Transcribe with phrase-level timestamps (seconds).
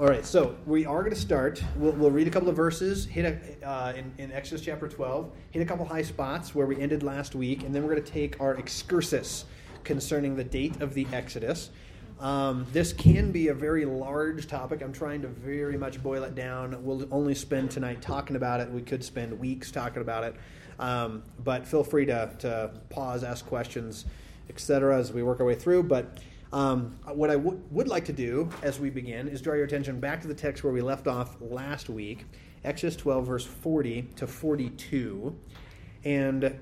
[0.00, 1.62] All right, so we are going to start.
[1.76, 5.30] We'll, we'll read a couple of verses, hit a, uh, in, in Exodus chapter 12,
[5.50, 8.10] hit a couple high spots where we ended last week, and then we're going to
[8.10, 9.44] take our excursus
[9.84, 11.68] concerning the date of the Exodus.
[12.18, 14.80] Um, this can be a very large topic.
[14.80, 16.82] I'm trying to very much boil it down.
[16.82, 18.70] We'll only spend tonight talking about it.
[18.70, 20.34] We could spend weeks talking about it.
[20.78, 24.06] Um, but feel free to, to pause, ask questions,
[24.48, 25.82] etc., as we work our way through.
[25.82, 26.20] But
[26.52, 30.00] um, what I w- would like to do as we begin is draw your attention
[30.00, 32.24] back to the text where we left off last week,
[32.64, 35.36] Exodus 12, verse 40 to 42.
[36.04, 36.58] And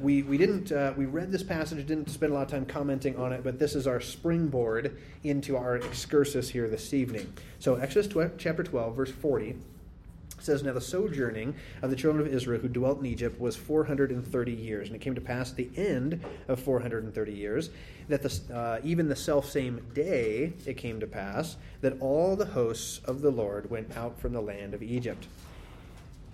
[0.00, 3.16] we, we didn't uh, we read this passage didn't spend a lot of time commenting
[3.16, 8.08] on it but this is our springboard into our excursus here this evening so exodus
[8.08, 9.56] 12, chapter 12 verse 40
[10.44, 14.52] says, Now the sojourning of the children of Israel who dwelt in Egypt was 430
[14.52, 14.88] years.
[14.88, 17.70] And it came to pass at the end of 430 years
[18.08, 22.46] that the, uh, even the self same day it came to pass that all the
[22.46, 25.26] hosts of the Lord went out from the land of Egypt.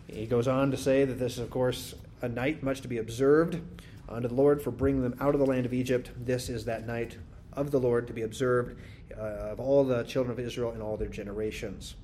[0.07, 2.99] He goes on to say that this is, of course, a night much to be
[2.99, 3.61] observed
[4.09, 6.11] unto the Lord for bringing them out of the land of Egypt.
[6.17, 7.17] This is that night
[7.53, 8.77] of the Lord to be observed
[9.17, 11.95] uh, of all the children of Israel in all their generations.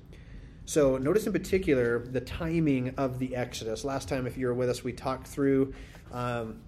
[0.67, 3.85] So notice in particular the timing of the Exodus.
[3.85, 5.73] Last time, if you were with us, we talked through
[6.11, 6.59] um,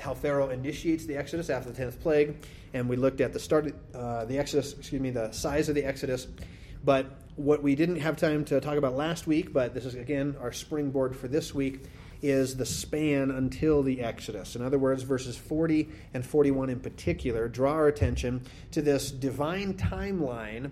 [0.00, 2.34] how Pharaoh initiates the Exodus after the tenth plague,
[2.72, 4.72] and we looked at the start, uh, the Exodus.
[4.72, 6.28] Excuse me, the size of the Exodus.
[6.82, 10.34] But what we didn't have time to talk about last week, but this is again
[10.40, 11.84] our springboard for this week,
[12.22, 14.56] is the span until the Exodus.
[14.56, 19.74] In other words, verses 40 and 41 in particular draw our attention to this divine
[19.74, 20.70] timeline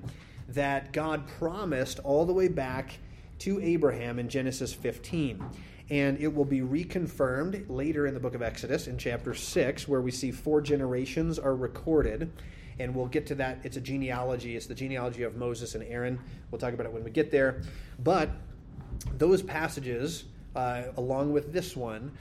[0.50, 2.98] that God promised all the way back
[3.40, 5.42] to Abraham in Genesis 15.
[5.90, 10.00] And it will be reconfirmed later in the book of Exodus in chapter 6, where
[10.00, 12.32] we see four generations are recorded.
[12.78, 13.58] And we'll get to that.
[13.64, 16.18] It's a genealogy, it's the genealogy of Moses and Aaron.
[16.50, 17.62] We'll talk about it when we get there.
[17.98, 18.30] But
[19.16, 22.12] those passages, uh, along with this one,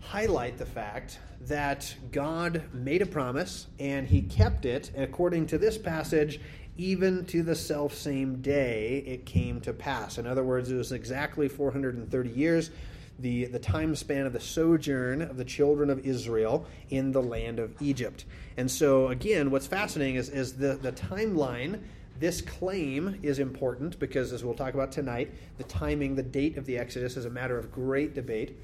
[0.00, 4.90] highlight the fact that God made a promise and he kept it.
[4.96, 6.40] According to this passage,
[6.76, 10.18] even to the self same day it came to pass.
[10.18, 12.70] In other words, it was exactly 430 years,
[13.18, 17.58] the, the time span of the sojourn of the children of Israel in the land
[17.58, 18.24] of Egypt.
[18.56, 21.80] And so, again, what's fascinating is, is the, the timeline.
[22.18, 26.66] This claim is important because, as we'll talk about tonight, the timing, the date of
[26.66, 28.56] the Exodus is a matter of great debate.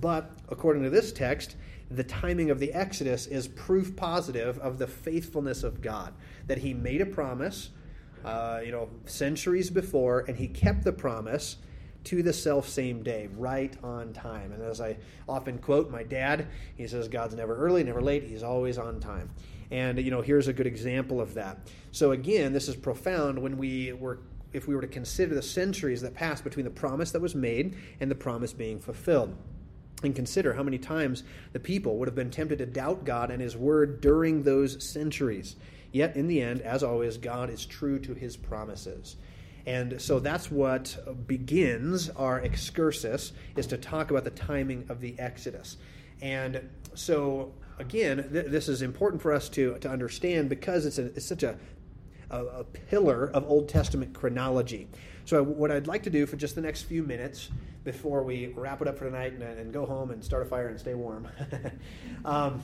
[0.00, 1.56] But according to this text,
[1.90, 6.12] the timing of the Exodus is proof positive of the faithfulness of God.
[6.46, 7.70] That He made a promise,
[8.24, 11.56] uh, you know, centuries before, and He kept the promise
[12.04, 14.52] to the self same day, right on time.
[14.52, 14.96] And as I
[15.28, 16.46] often quote my dad,
[16.76, 19.30] he says, God's never early, never late, He's always on time.
[19.72, 21.58] And, you know, here's a good example of that.
[21.90, 24.20] So, again, this is profound when we were
[24.52, 27.76] if we were to consider the centuries that passed between the promise that was made
[28.00, 29.36] and the promise being fulfilled
[30.02, 33.42] and consider how many times the people would have been tempted to doubt God and
[33.42, 35.56] His word during those centuries.
[35.96, 39.16] Yet, in the end, as always, God is true to His promises.
[39.64, 40.94] And so that's what
[41.26, 45.78] begins our excursus, is to talk about the timing of the Exodus.
[46.20, 51.06] And so, again, th- this is important for us to, to understand because it's, a,
[51.06, 51.56] it's such a,
[52.28, 54.88] a, a pillar of Old Testament chronology.
[55.24, 57.48] So, what I'd like to do for just the next few minutes
[57.84, 60.68] before we wrap it up for tonight and, and go home and start a fire
[60.68, 61.26] and stay warm,
[62.26, 62.62] um,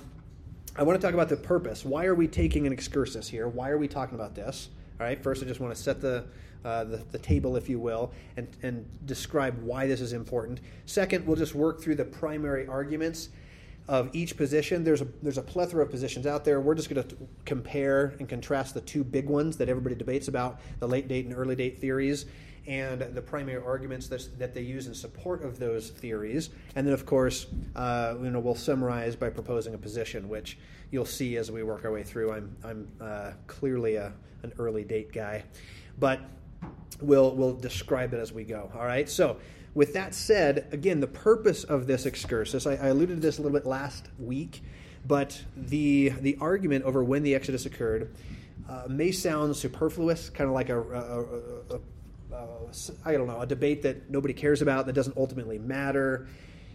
[0.74, 1.84] I want to talk about the purpose.
[1.84, 3.46] Why are we taking an excursus here?
[3.46, 4.70] Why are we talking about this?
[4.98, 6.24] All right, first, I just want to set the,
[6.64, 10.60] uh, the, the, table, if you will, and, and describe why this is important.
[10.86, 13.28] Second, we'll just work through the primary arguments
[13.86, 14.82] of each position.
[14.82, 16.60] There's a there's a plethora of positions out there.
[16.60, 20.60] We're just going to compare and contrast the two big ones that everybody debates about:
[20.78, 22.26] the late date and early date theories
[22.66, 26.50] and the primary arguments that, they use in support of those theories.
[26.76, 30.58] And then, of course, uh, you know, we'll summarize by proposing a position, which
[30.90, 32.32] you'll see as we work our way through.
[32.32, 34.12] I'm, I'm uh, clearly a,
[34.42, 35.42] an early date guy,
[35.98, 36.20] but
[37.00, 38.70] we'll, we'll describe it as we go.
[38.74, 39.08] All right?
[39.08, 39.38] So,
[39.74, 43.42] with that said, again, the purpose of this excursus, I, I alluded to this a
[43.42, 44.62] little bit last week,
[45.06, 48.14] but the, the argument over when the Exodus occurred
[48.68, 51.78] uh, may sound superfluous, kind of like a, a, a, uh,
[52.42, 52.72] Uh,
[53.04, 56.26] I don't know, a debate that nobody cares about that doesn't ultimately matter.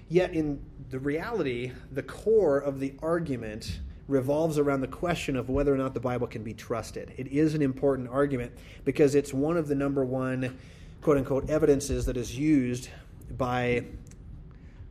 [0.10, 5.74] Yet, in the reality, the core of the argument revolves around the question of whether
[5.74, 7.14] or not the Bible can be trusted.
[7.18, 8.54] It is an important argument
[8.86, 10.58] because it's one of the number one,
[11.02, 12.90] quote unquote, evidences that is used
[13.38, 13.84] by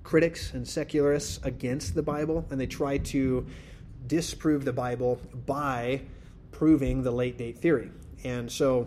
[0.03, 3.47] critics and secularists against the Bible, and they try to
[4.07, 6.03] disprove the Bible by
[6.53, 7.91] proving the late date theory.
[8.23, 8.87] And so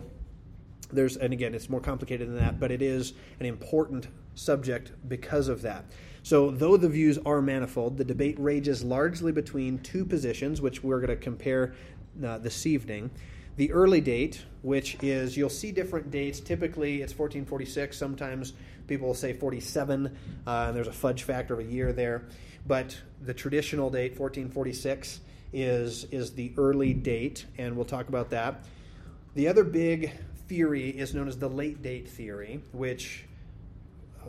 [0.92, 5.48] there's and again it's more complicated than that but it is an important subject because
[5.48, 5.84] of that.
[6.22, 10.98] So though the views are manifold the debate rages largely between two positions which we're
[10.98, 11.74] going to compare
[12.24, 13.10] uh, this evening.
[13.56, 16.40] The early date which is you'll see different dates.
[16.40, 18.52] Typically it's 1446 sometimes
[18.86, 20.06] people will say 47
[20.46, 22.26] uh, and there's a fudge factor of a year there.
[22.66, 25.20] But the traditional date 1446
[25.52, 28.64] is is the early date and we'll talk about that.
[29.34, 30.12] The other big
[30.50, 33.24] theory is known as the late date theory, which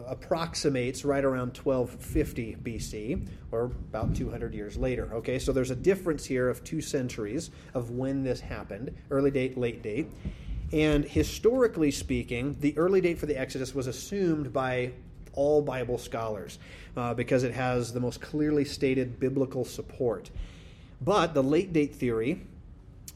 [0.07, 5.09] approximates right around 1250 BC, or about 200 years later.
[5.15, 9.57] Okay, so there's a difference here of two centuries of when this happened early date,
[9.57, 10.11] late date.
[10.71, 14.91] And historically speaking, the early date for the Exodus was assumed by
[15.33, 16.59] all Bible scholars
[16.95, 20.29] uh, because it has the most clearly stated biblical support.
[21.01, 22.43] But the late date theory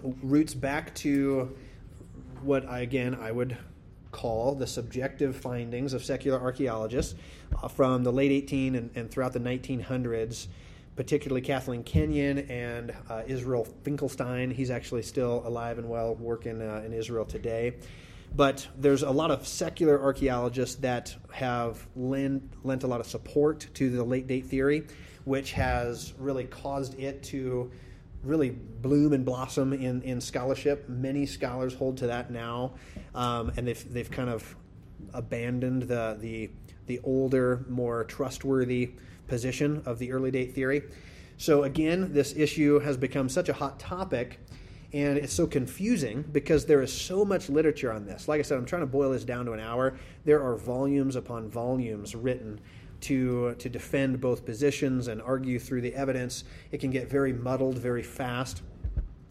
[0.01, 1.55] roots back to
[2.45, 3.57] what I, again I would
[4.15, 7.15] call the subjective findings of secular archaeologists
[7.62, 10.47] uh, from the late 18 and, and, throughout the 1900s,
[10.95, 14.51] particularly Kathleen Kenyon and uh, Israel Finkelstein.
[14.51, 17.75] He's actually still alive and well, working uh, in Israel today.
[18.33, 23.68] But there's a lot of secular archaeologists that have lent, lent a lot of support
[23.74, 24.88] to the late date theory,
[25.25, 27.69] which has really caused it to
[28.25, 30.89] really bloom and blossom in, in scholarship.
[30.89, 32.74] Many scholars hold to that now,
[33.13, 34.56] um, and they've they've kind of
[35.13, 36.50] abandoned the the
[36.88, 38.92] the older, more trustworthy
[39.27, 40.83] position of the early date theory.
[41.38, 44.39] So again, this issue has become such a hot topic,
[44.94, 48.27] and it's so confusing because there is so much literature on this.
[48.27, 49.98] Like I said, I'm trying to boil this down to an hour.
[50.24, 52.62] There are volumes upon volumes written
[53.05, 56.43] to, to defend both positions and argue through the evidence.
[56.71, 58.61] It can get very muddled very fast.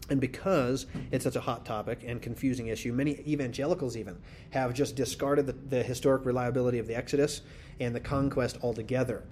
[0.09, 4.17] And because it's such a hot topic and confusing issue, many evangelicals even
[4.51, 7.41] have just discarded the, the historic reliability of the Exodus
[7.79, 9.23] and the conquest altogether.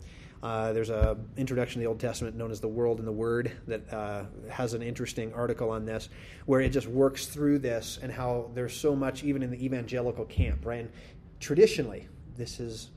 [0.41, 3.51] Uh, there's a introduction to the Old Testament known as the World and the Word
[3.67, 6.09] that uh, has an interesting article on this,
[6.47, 10.25] where it just works through this and how there's so much even in the evangelical
[10.25, 10.81] camp, right?
[10.81, 10.91] And
[11.39, 12.89] traditionally, this is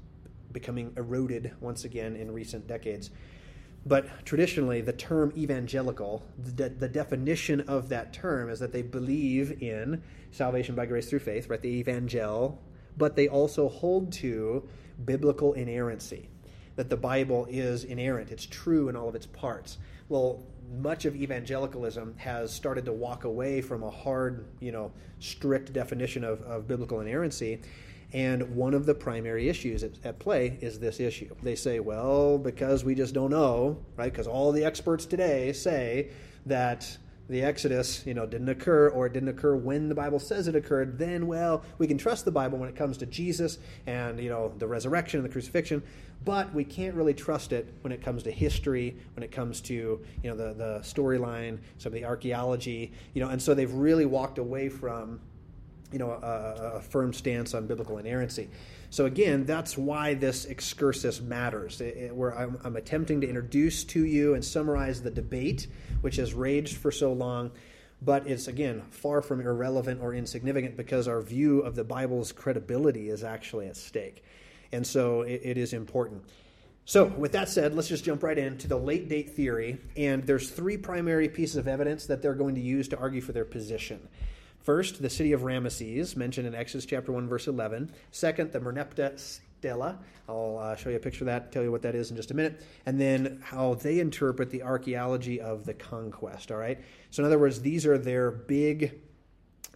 [0.57, 3.11] becoming eroded once again in recent decades.
[3.85, 9.63] But traditionally, the term evangelical, the, the, definition of that term is that they believe
[9.63, 11.61] in salvation by grace through faith, right?
[11.61, 12.59] The evangel,
[12.97, 14.67] but they also hold to
[15.05, 16.31] biblical inerrancy,
[16.77, 19.77] that the Bible is inerrant, it's true in all of its parts.
[20.09, 20.43] Well,
[20.81, 26.25] much of evangelicalism has started to walk away from a hard, you know, strict definition
[26.25, 27.61] of, of biblical inerrancy
[28.17, 31.29] and one of the primary issues at, at, play is this issue.
[31.43, 34.11] They say, well, because we just don't know, right?
[34.11, 36.09] Because all the experts today say
[36.47, 36.97] that
[37.29, 40.57] the Exodus, you know, didn't occur or it didn't occur when the Bible says it
[40.57, 44.31] occurred, then, well, we can trust the Bible when it comes to Jesus and, you
[44.31, 45.83] know, the resurrection and the crucifixion,
[46.25, 49.75] but we can't really trust it when it comes to history, when it comes to,
[50.23, 54.07] you know, the, the storyline, some of the archaeology, you know, and so they've really
[54.07, 55.21] walked away from
[55.93, 58.51] you know, a, a, firm stance on biblical inerrancy.
[58.91, 61.81] So again, that's why this excursus matters.
[61.81, 65.69] It, it, where I'm, I'm, attempting to introduce to you and summarize the debate,
[66.01, 67.53] which has raged for so long,
[68.03, 73.09] but it's again far from irrelevant or insignificant because our view of the Bible's credibility
[73.09, 74.25] is actually at stake,
[74.73, 76.23] and so it, it is important.
[76.89, 79.79] So, with that said, let's just jump right into the late date theory.
[79.97, 83.33] And there's three primary pieces of evidence that they're going to use to argue for
[83.33, 84.09] their position.
[84.67, 87.93] First, the city of Ramesses, mentioned in Exodus chapter 1, verse 11.
[88.11, 90.01] Second, the Merneptah stela.
[90.29, 92.33] I'll uh, show you a picture of that, tell you what that is in just
[92.33, 92.61] a minute.
[92.85, 96.81] And then how they interpret the archaeology of the conquest, all right?
[97.13, 98.99] So, in other words, these are their big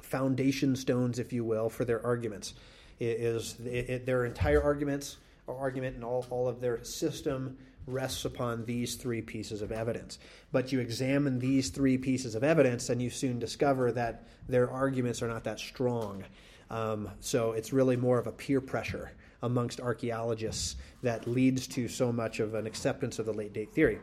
[0.03, 2.55] foundation stones, if you will, for their arguments.
[2.99, 7.57] It is it, it, their entire arguments or argument and all, all of their system
[7.87, 10.19] rests upon these three pieces of evidence.
[10.53, 15.23] But you examine these three pieces of evidence, and you soon discover that their arguments
[15.23, 16.25] are not that strong.
[16.71, 22.13] Um, so it's really more of a peer pressure amongst archaeologists that leads to so
[22.13, 23.99] much of an acceptance of the late date theory.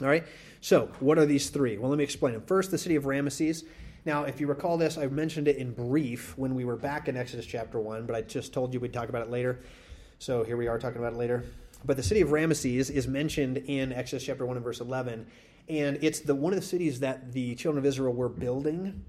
[0.00, 0.24] All right,
[0.60, 1.76] so what are these three?
[1.78, 2.42] Well, let me explain them.
[2.42, 3.64] First, the city of Ramesses.
[4.04, 7.16] Now, if you recall this, I mentioned it in brief when we were back in
[7.16, 9.60] Exodus chapter 1, but I just told you we'd talk about it later.
[10.18, 11.44] So here we are talking about it later.
[11.84, 15.26] But the city of Ramesses is mentioned in Exodus chapter 1 and verse 11.
[15.68, 19.04] And it's the one of the cities that the children of Israel were building.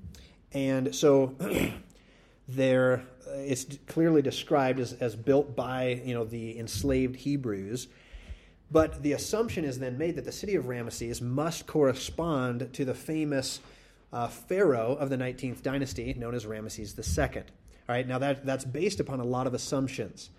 [0.52, 1.36] And so
[2.48, 7.88] there it's clearly described as, as built by you know the enslaved Hebrews.
[8.72, 12.96] But the assumption is then made that the city of Ramesses must correspond to the
[12.96, 13.60] famous
[14.12, 17.44] uh, pharaoh of the 19th dynasty, known as Ramesses II.
[17.88, 20.32] All right, now that, that's based upon a lot of assumptions.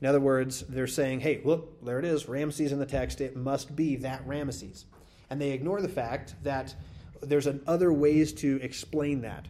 [0.00, 3.36] In other words, they're saying, hey, look, there it is, Ramses in the text, it
[3.36, 4.84] must be that Ramesses.
[5.28, 6.74] And they ignore the fact that
[7.22, 9.46] there's other ways to explain that.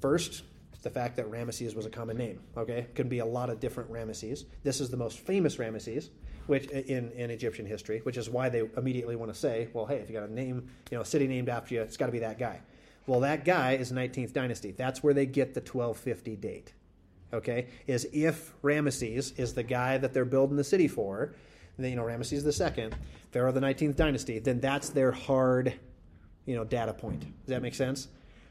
[0.00, 0.44] First,
[0.82, 2.40] the fact that Ramesses was a common name.
[2.56, 4.44] Okay, could be a lot of different Ramesses.
[4.62, 6.10] This is the most famous Ramesses,
[6.46, 9.96] which in, in Egyptian history, which is why they immediately want to say, well, hey,
[9.96, 12.12] if you got a name, you know, a city named after you, it's got to
[12.12, 12.60] be that guy.
[13.06, 14.72] Well, that guy is 19th dynasty.
[14.72, 16.72] That's where they get the 1250 date.
[17.32, 21.34] Okay, is if Ramesses is the guy that they're building the city for,
[21.78, 22.94] then, you know, Ramesses the second,
[23.30, 25.74] Pharaoh of the 19th dynasty, then that's their hard,
[26.44, 27.20] you know, data point.
[27.20, 28.08] Does that make sense?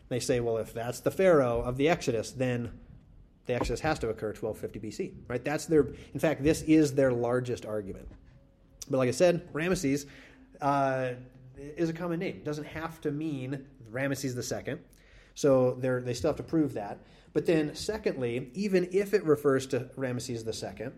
[0.09, 2.71] They say, well, if that's the Pharaoh of the Exodus, then
[3.45, 5.43] the Exodus has to occur 1250 BC, right?
[5.43, 8.07] That's their, in fact, this is their largest argument.
[8.89, 10.05] But like I said, Ramesses
[10.59, 11.11] uh,
[11.57, 12.35] is a common name.
[12.35, 14.77] It doesn't have to mean Ramesses II.
[15.41, 16.99] So they still have to prove that.
[17.33, 20.91] But then, secondly, even if it refers to Ramesses II,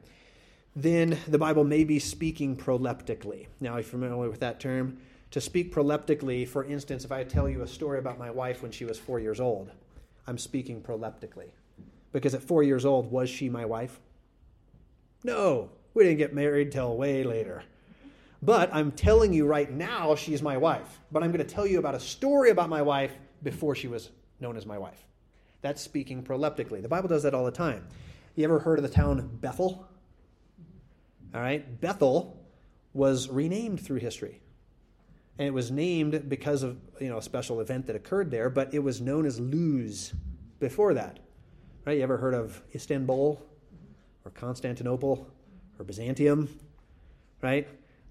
[0.76, 3.48] then the Bible may be speaking proleptically.
[3.62, 4.98] Now, are you familiar with that term?
[5.32, 8.72] To speak proleptically, for instance, if I tell you a story about my wife when
[8.74, 9.72] she was four years old,
[10.28, 11.52] I'm speaking proleptically.
[12.12, 14.02] Because at four years old, was she my wife?
[15.24, 17.64] No, we didn't get married till way later.
[18.42, 21.00] But I'm telling you right now she's my wife.
[21.14, 24.10] But I'm going to tell you about a story about my wife before she was
[24.44, 25.04] known as my wife.
[25.62, 26.84] That's speaking proleptically.
[26.84, 27.88] The Bible does that all the time.
[28.36, 29.88] You ever heard of the town Bethel?
[31.34, 32.40] All right, Bethel
[32.94, 34.44] was renamed through history
[35.38, 38.74] and it was named because of you know a special event that occurred there, but
[38.74, 40.14] it was known as Luz
[40.60, 41.20] before that.
[41.86, 41.98] Right?
[41.98, 43.42] You ever heard of Istanbul
[44.24, 45.28] or Constantinople
[45.80, 46.50] or Byzantium?
[47.42, 47.68] Right?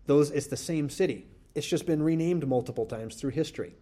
[0.07, 1.27] Those it's the same city.
[1.55, 3.75] It's just been renamed multiple times through history.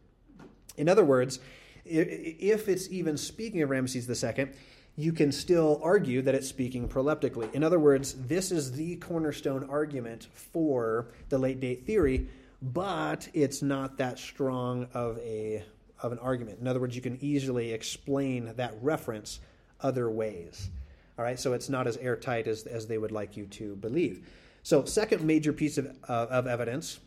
[0.77, 1.41] In other words,
[1.85, 4.49] if it's even speaking of Ramesses II,
[4.97, 7.53] you can still argue that it's speaking proleptically.
[7.55, 12.29] In other words, this is the cornerstone argument for the late date theory
[12.63, 15.65] but it's not that strong of a
[16.03, 16.59] of an argument.
[16.61, 19.41] In other words, you can easily explain that reference
[19.81, 20.71] other ways.
[21.19, 24.27] All right, so it's not as airtight as, as they would like you to believe.
[24.63, 27.01] So, second major piece of, uh, of evidence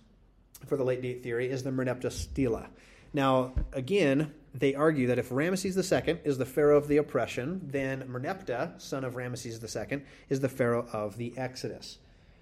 [0.67, 2.69] for the late date theory is the Merneptah Stela.
[3.13, 8.03] Now, again, they argue that if Ramesses II is the pharaoh of the oppression, then
[8.03, 11.97] Merneptah, son of Ramesses II, is the pharaoh of the Exodus.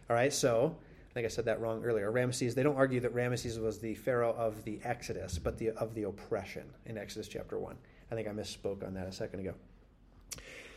[0.10, 0.76] All right, so
[1.12, 2.12] I think I said that wrong earlier.
[2.12, 5.94] Ramesses, they don't argue that Ramesses was the pharaoh of the Exodus, but the, of
[5.94, 7.76] the oppression in Exodus chapter 1.
[8.12, 9.54] I think I misspoke on that a second ago.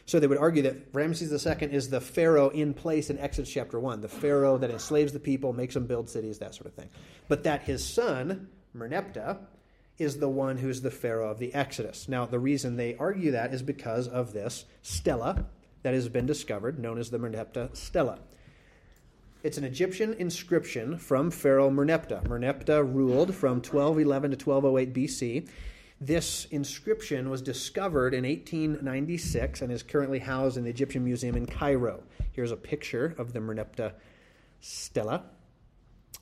[0.06, 3.80] So they would argue that Ramesses II is the pharaoh in place in Exodus chapter
[3.80, 6.90] 1, the pharaoh that enslaves the people, makes them build cities, that sort of thing.
[7.26, 9.38] But that his son, Merneptah,
[9.98, 12.08] is the one who's the pharaoh of the Exodus.
[12.08, 15.46] Now, the reason they argue that is because of this stela
[15.82, 18.18] that has been discovered, known as the Merneptah stela.
[19.44, 22.26] It's an Egyptian inscription from Pharaoh Merneptah.
[22.26, 25.48] Merneptah ruled from 1211 to 1208 BC.
[26.00, 31.46] This inscription was discovered in 1896 and is currently housed in the Egyptian Museum in
[31.46, 32.02] Cairo.
[32.32, 33.92] Here's a picture of the Merneptah
[34.60, 35.24] stela.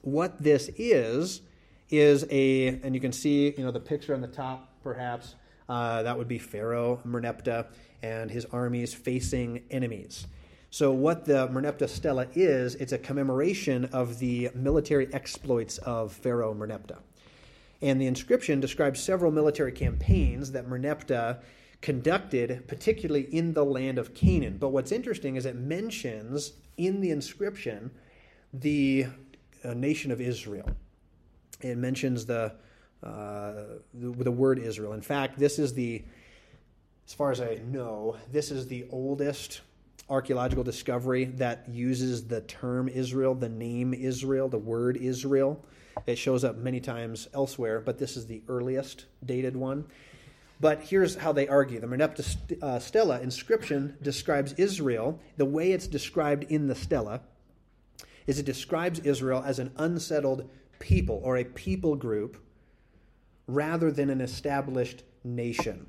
[0.00, 1.42] What this is
[1.92, 5.36] is a, and you can see, you know, the picture on the top, perhaps.
[5.68, 7.66] Uh, that would be Pharaoh Merneptah
[8.02, 10.26] and his armies facing enemies.
[10.70, 16.54] So, what the Merneptah Stela is, it's a commemoration of the military exploits of Pharaoh
[16.54, 16.98] Merneptah.
[17.82, 21.42] And the inscription describes several military campaigns that Merneptah
[21.82, 24.56] conducted, particularly in the land of Canaan.
[24.56, 27.90] But what's interesting is it mentions in the inscription
[28.52, 29.06] the
[29.64, 30.70] uh, nation of Israel.
[31.62, 32.52] It mentions the,
[33.02, 33.52] uh,
[33.94, 34.92] the, the word Israel.
[34.92, 36.04] In fact, this is the,
[37.06, 39.60] as far as I know, this is the oldest
[40.10, 45.64] archaeological discovery that uses the term Israel, the name Israel, the word Israel.
[46.06, 49.84] It shows up many times elsewhere, but this is the earliest dated one.
[50.60, 51.80] But here's how they argue.
[51.80, 55.18] The Merneptah uh, Stela inscription describes Israel.
[55.36, 57.20] The way it's described in the stela
[58.26, 60.48] is it describes Israel as an unsettled
[60.82, 62.36] people or a people group
[63.46, 65.86] rather than an established nation.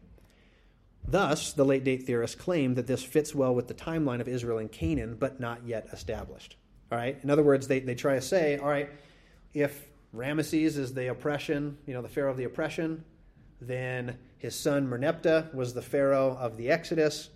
[1.06, 4.60] Thus, the late date theorists claim that this fits well with the timeline of Israel
[4.60, 6.56] and Canaan, but not yet established.
[6.92, 7.20] All right?
[7.24, 8.90] In other words, they, they try to say, all right,
[9.54, 13.04] if Ramesses is the oppression, you know, the pharaoh of the oppression,
[13.60, 17.30] then his son Merneptah was the pharaoh of the Exodus,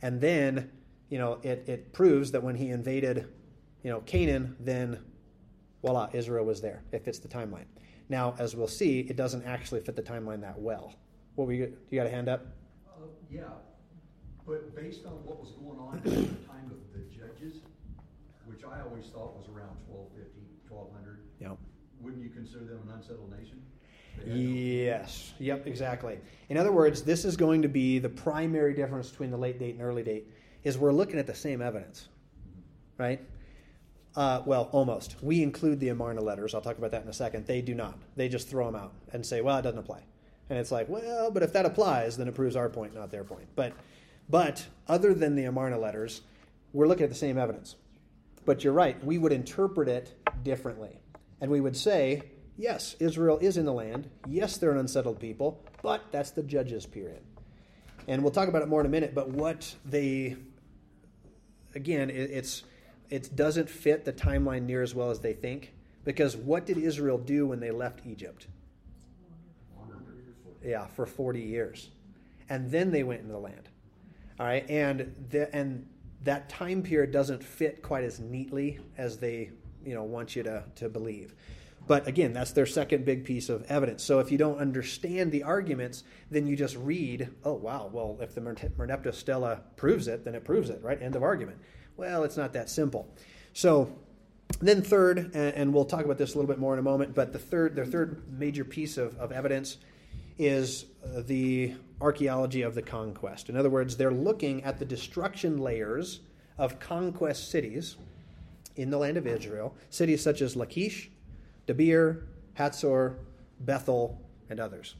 [0.00, 0.70] and then,
[1.08, 3.28] you know, it, it proves that when he invaded,
[3.82, 5.00] you know, Canaan, then
[5.82, 6.82] voila, Israel was there.
[6.92, 7.66] It fits the timeline.
[8.08, 10.94] Now, as we'll see, it doesn't actually fit the timeline that well.
[11.34, 11.76] What were you?
[11.90, 12.46] You got a hand up?
[12.86, 13.42] Uh, yeah,
[14.46, 16.10] but based on what was going on at the
[16.46, 17.60] time of the judges,
[18.46, 21.54] which I always thought was around 1250, 1200, Yeah.
[22.00, 23.62] wouldn't you consider them an unsettled nation?
[24.18, 25.32] They had no- Yes.
[25.38, 25.66] Yep.
[25.66, 26.18] Exactly.
[26.50, 29.74] In other words, this is going to be the primary difference between the late date
[29.74, 30.28] and early date.
[30.64, 32.08] Is we're looking at the same evidence,
[32.98, 33.20] right?
[34.14, 35.16] Uh, well, almost.
[35.22, 36.54] We include the Amarna letters.
[36.54, 37.46] I'll talk about that in a second.
[37.46, 37.98] They do not.
[38.16, 40.02] They just throw them out and say, "Well, it doesn't apply."
[40.52, 43.24] And it's like, well, but if that applies, then it proves our point, not their
[43.24, 43.48] point.
[43.54, 43.72] But,
[44.28, 46.20] but other than the Amarna letters,
[46.74, 47.76] we're looking at the same evidence.
[48.44, 49.02] But you're right.
[49.02, 50.98] We would interpret it differently,
[51.40, 52.24] and we would say,
[52.58, 54.10] yes, Israel is in the land.
[54.28, 57.22] Yes, they're an unsettled people, but that's the judges period.
[58.08, 59.14] And we'll talk about it more in a minute.
[59.14, 60.36] But what they
[61.74, 62.64] again, it's
[63.12, 65.74] it doesn't fit the timeline near as well as they think.
[66.02, 68.46] Because what did Israel do when they left Egypt?
[70.64, 71.90] Yeah, for 40 years.
[72.48, 73.68] And then they went into the land.
[74.40, 75.86] All right, and the, and
[76.24, 79.50] that time period doesn't fit quite as neatly as they,
[79.84, 81.34] you know, want you to, to believe.
[81.86, 84.02] But again, that's their second big piece of evidence.
[84.02, 88.34] So if you don't understand the arguments, then you just read, oh, wow, well, if
[88.34, 91.00] the Merneptah Stela proves it, then it proves it, right?
[91.02, 91.58] End of argument.
[91.96, 93.08] Well, it's not that simple.
[93.52, 93.92] So
[94.60, 97.32] then third, and, we'll talk about this a little bit more in a moment, but
[97.32, 99.78] the third, their third major piece of, of evidence
[100.38, 103.48] is uh, the archaeology of the conquest.
[103.48, 106.20] In other words, they're looking at the destruction layers
[106.58, 107.96] of conquest cities
[108.76, 111.10] in the land of Israel, cities such as Lachish,
[111.66, 112.22] Debir,
[112.58, 113.16] Hatzor,
[113.60, 114.94] Bethel, and others.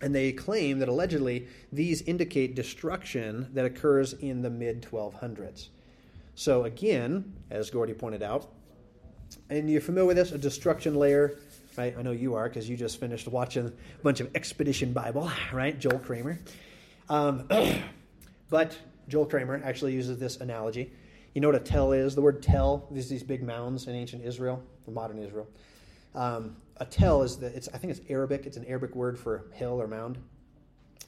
[0.00, 5.68] And they claim that allegedly these indicate destruction that occurs in the mid 1200s.
[6.38, 8.46] So, again, as Gordy pointed out,
[9.50, 11.36] and you're familiar with this, a destruction layer,
[11.76, 11.92] right?
[11.98, 15.76] I know you are because you just finished watching a bunch of Expedition Bible, right?
[15.76, 16.38] Joel Kramer.
[17.08, 17.48] Um,
[18.50, 18.78] but
[19.08, 20.92] Joel Kramer actually uses this analogy.
[21.34, 22.14] You know what a tell is?
[22.14, 25.48] The word tell, these these big mounds in ancient Israel, or modern Israel.
[26.14, 28.46] Um, a tell is the, it's I think it's Arabic.
[28.46, 30.18] It's an Arabic word for hill or mound,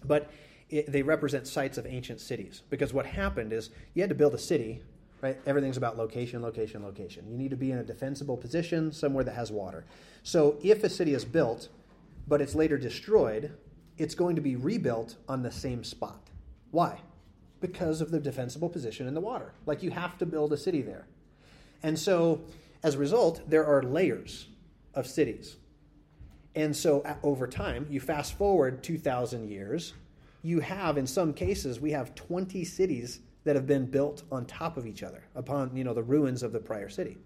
[0.04, 0.28] but
[0.70, 2.62] it, they represent sites of ancient cities.
[2.68, 4.82] Because what happened is you had to build a city,
[5.20, 5.38] right?
[5.46, 7.30] Everything's about location, location, location.
[7.30, 9.84] You need to be in a defensible position somewhere that has water.
[10.22, 11.68] So if a city is built,
[12.26, 13.52] but it's later destroyed,
[13.98, 16.30] it's going to be rebuilt on the same spot.
[16.70, 17.00] Why?
[17.60, 19.52] Because of the defensible position in the water.
[19.66, 21.06] Like you have to build a city there.
[21.82, 22.40] And so
[22.82, 24.46] as a result, there are layers
[24.94, 25.56] of cities.
[26.54, 29.92] And so over time, you fast forward 2,000 years,
[30.42, 34.76] you have, in some cases, we have 20 cities that have been built on top
[34.76, 37.16] of each other upon you know the ruins of the prior city.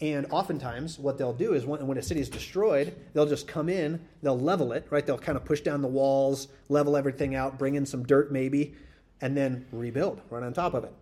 [0.00, 3.70] And oftentimes, what they'll do is when, when a city is destroyed, they'll just come
[3.70, 5.06] in, they'll level it, right?
[5.06, 8.74] They'll kind of push down the walls, level everything out, bring in some dirt maybe,
[9.22, 10.92] and then rebuild right on top of it.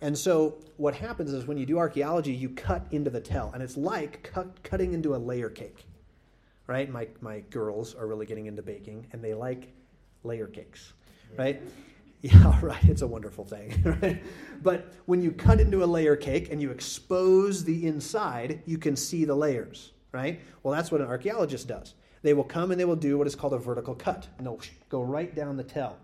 [0.00, 3.62] And so, what happens is when you do archaeology, you cut into the tell, and
[3.62, 5.84] it's like cut, cutting into a layer cake,
[6.66, 6.88] right?
[6.90, 9.72] My, my girls are really getting into baking, and they like
[10.22, 10.94] layer cakes,
[11.36, 11.60] right?
[12.22, 12.82] Yeah, right.
[12.84, 14.22] It's a wonderful thing, right?
[14.62, 18.96] But when you cut into a layer cake and you expose the inside, you can
[18.96, 20.40] see the layers, right?
[20.62, 21.94] Well, that's what an archaeologist does.
[22.22, 24.58] They will come and they will do what is called a vertical cut, and they'll
[24.88, 25.98] go right down the tell.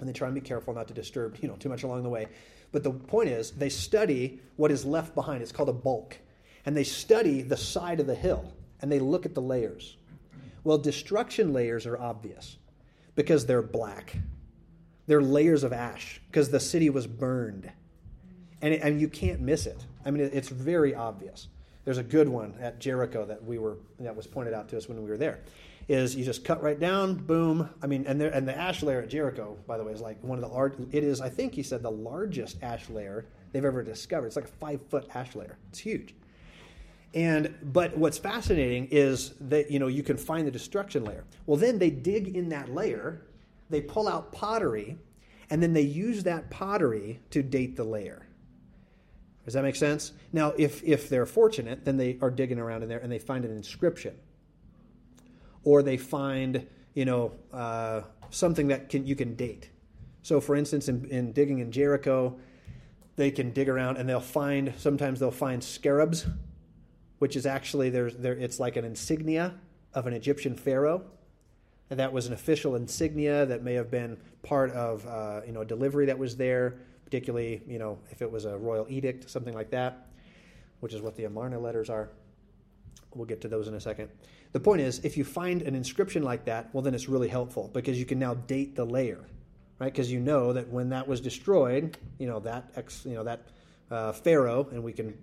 [0.00, 2.08] And they try and be careful not to disturb, you know, too much along the
[2.08, 2.26] way.
[2.72, 5.42] But the point is, they study what is left behind.
[5.42, 6.18] It's called a bulk.
[6.64, 9.96] And they study the side of the hill and they look at the layers.
[10.64, 12.56] Well, destruction layers are obvious
[13.14, 14.16] because they're black
[15.06, 17.70] they're layers of ash because the city was burned.
[18.62, 19.84] And, it, and you can't miss it.
[20.04, 21.48] I mean, it, it's very obvious.
[21.84, 24.88] There's a good one at Jericho that we were that was pointed out to us
[24.88, 25.40] when we were there.
[25.88, 27.70] Is you just cut right down, boom.
[27.80, 30.20] I mean, and there, and the ash layer at Jericho, by the way, is like
[30.24, 30.72] one of the large.
[30.90, 34.26] It is, I think he said, the largest ash layer they've ever discovered.
[34.26, 35.58] It's like a five foot ash layer.
[35.68, 36.16] It's huge.
[37.14, 41.24] And but what's fascinating is that you know you can find the destruction layer.
[41.46, 43.22] Well, then they dig in that layer
[43.70, 44.98] they pull out pottery,
[45.50, 48.26] and then they use that pottery to date the layer.
[49.44, 50.12] Does that make sense?
[50.32, 53.44] Now, if, if they're fortunate, then they are digging around in there and they find
[53.44, 54.16] an inscription.
[55.62, 59.70] Or they find, you know, uh, something that can, you can date.
[60.22, 62.36] So, for instance, in, in digging in Jericho,
[63.14, 66.26] they can dig around and they'll find, sometimes they'll find scarabs,
[67.20, 69.54] which is actually, there's, there, it's like an insignia
[69.94, 71.04] of an Egyptian pharaoh
[71.90, 75.60] and that was an official insignia that may have been part of uh, you know
[75.60, 79.54] a delivery that was there, particularly you know if it was a royal edict, something
[79.54, 80.08] like that,
[80.80, 82.10] which is what the Amarna letters are.
[83.14, 84.10] We'll get to those in a second.
[84.52, 87.70] the point is, if you find an inscription like that, well, then it's really helpful
[87.72, 89.24] because you can now date the layer,
[89.78, 89.92] right?
[89.92, 93.48] Because you know that when that was destroyed, you know that ex, you know that
[93.90, 95.16] uh, pharaoh, and we can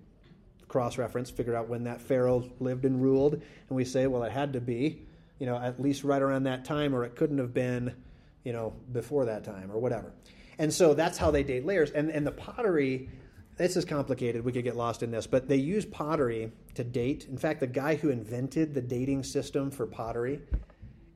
[0.67, 4.53] cross-reference, figure out when that pharaoh lived and ruled, and we say, well, it had
[4.53, 5.05] to be,
[5.39, 7.95] you know, at least right around that time, or it couldn't have been,
[8.43, 10.13] you know, before that time, or whatever.
[10.57, 11.91] And so that's how they date layers.
[11.91, 13.09] And and the pottery
[13.57, 14.43] this is complicated.
[14.43, 17.27] We could get lost in this, but they use pottery to date.
[17.29, 20.39] In fact, the guy who invented the dating system for pottery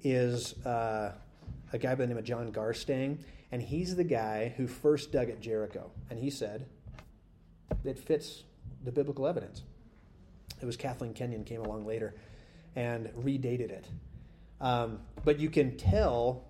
[0.03, 1.13] is uh,
[1.73, 3.17] a guy by the name of John Garstang,
[3.51, 5.89] and he's the guy who first dug at Jericho.
[6.09, 6.67] And he said
[7.83, 8.43] it fits
[8.83, 9.63] the biblical evidence.
[10.61, 12.15] It was Kathleen Kenyon came along later
[12.75, 13.87] and redated it.
[14.59, 16.43] Um, but you can tell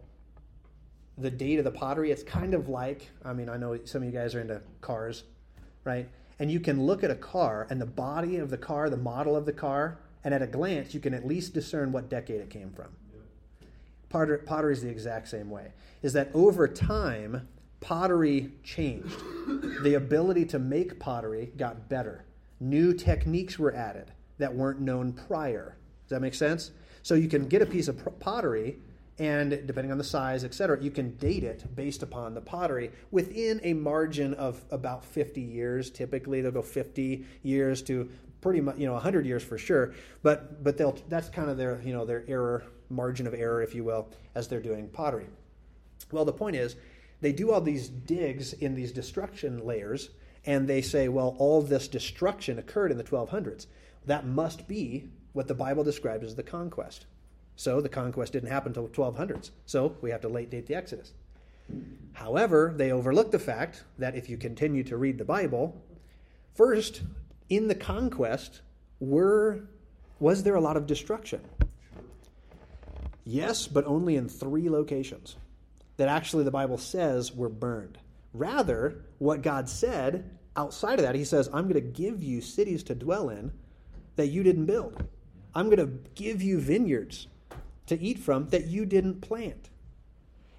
[1.17, 2.11] the date of the pottery.
[2.11, 5.23] It's kind of like, I mean, I know some of you guys are into cars
[5.87, 6.09] right?
[6.37, 9.35] And you can look at a car and the body of the car, the model
[9.35, 12.49] of the car, and at a glance, you can at least discern what decade it
[12.49, 12.87] came from.
[14.09, 15.71] Potter, pottery is the exact same way.
[16.03, 17.47] Is that over time,
[17.79, 19.15] pottery changed.
[19.81, 22.25] the ability to make pottery got better.
[22.59, 25.77] New techniques were added that weren't known prior.
[26.05, 26.71] Does that make sense?
[27.07, 28.79] So you can get a piece of pottery
[29.17, 32.91] and depending on the size, et cetera, you can date it based upon the pottery
[33.11, 35.89] within a margin of about 50 years.
[35.89, 38.09] Typically, they'll go 50 years to
[38.41, 39.93] pretty much, you know, 100 years for sure.
[40.21, 43.73] But but they'll that's kind of their you know their error margin of error, if
[43.73, 45.27] you will, as they're doing pottery.
[46.11, 46.75] Well, the point is,
[47.21, 50.09] they do all these digs in these destruction layers,
[50.45, 53.67] and they say, well, all this destruction occurred in the 1200s.
[54.05, 57.05] That must be what the Bible describes as the conquest.
[57.55, 59.51] So the conquest didn't happen until 1200s.
[59.67, 61.13] So we have to late date the Exodus.
[62.13, 65.79] However, they overlook the fact that if you continue to read the Bible,
[66.55, 67.03] first,
[67.49, 68.61] in the conquest,
[68.99, 69.69] were,
[70.19, 71.41] was there a lot of destruction?
[73.23, 75.35] Yes, but only in three locations
[75.97, 77.99] that actually the Bible says were burned.
[78.33, 82.81] Rather, what God said outside of that, He says, I'm going to give you cities
[82.83, 83.51] to dwell in
[84.15, 85.07] that you didn't build.
[85.57, 87.25] I'm going to give you vineyards
[87.87, 89.71] to eat from that you didn't plant.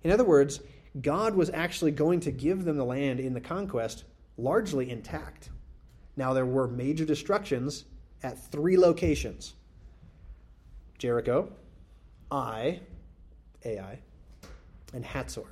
[0.02, 0.60] In other words,
[1.00, 4.02] God was actually going to give them the land in the conquest
[4.36, 5.50] largely intact.
[6.16, 7.84] Now, there were major destructions
[8.24, 9.54] at three locations
[10.98, 11.52] Jericho,
[12.32, 12.80] Ai,
[13.64, 14.00] Ai,
[14.92, 15.46] and Hatzor.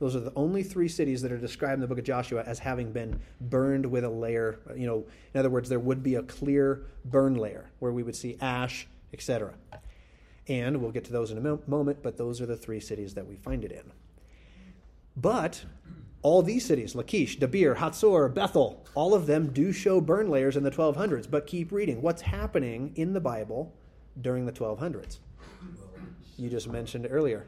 [0.00, 2.58] Those are the only three cities that are described in the book of Joshua as
[2.58, 4.58] having been burned with a layer.
[4.74, 8.16] You know, in other words, there would be a clear burn layer where we would
[8.16, 9.52] see ash, etc.
[10.48, 13.26] And we'll get to those in a moment, but those are the three cities that
[13.26, 13.92] we find it in.
[15.16, 15.66] But
[16.22, 20.62] all these cities, Lachish, Debir, Hatzor, Bethel, all of them do show burn layers in
[20.62, 21.30] the 1200s.
[21.30, 22.00] But keep reading.
[22.00, 23.74] What's happening in the Bible
[24.18, 25.18] during the 1200s?
[26.38, 27.46] You just mentioned earlier.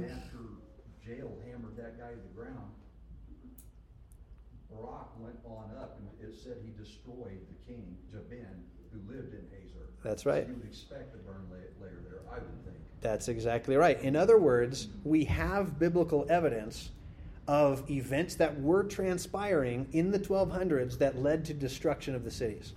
[0.00, 0.38] Right after
[1.06, 2.72] Jael hammered that guy to the ground,
[4.70, 9.46] Barak went on up and it said he destroyed the king, Jabin, who lived in
[9.52, 9.90] Hazor.
[10.02, 10.44] That's right.
[10.44, 12.76] So you would expect a burn layer there, I would think.
[13.00, 14.00] That's exactly right.
[14.00, 16.90] In other words, we have biblical evidence
[17.46, 22.72] of events that were transpiring in the 1200s that led to destruction of the cities.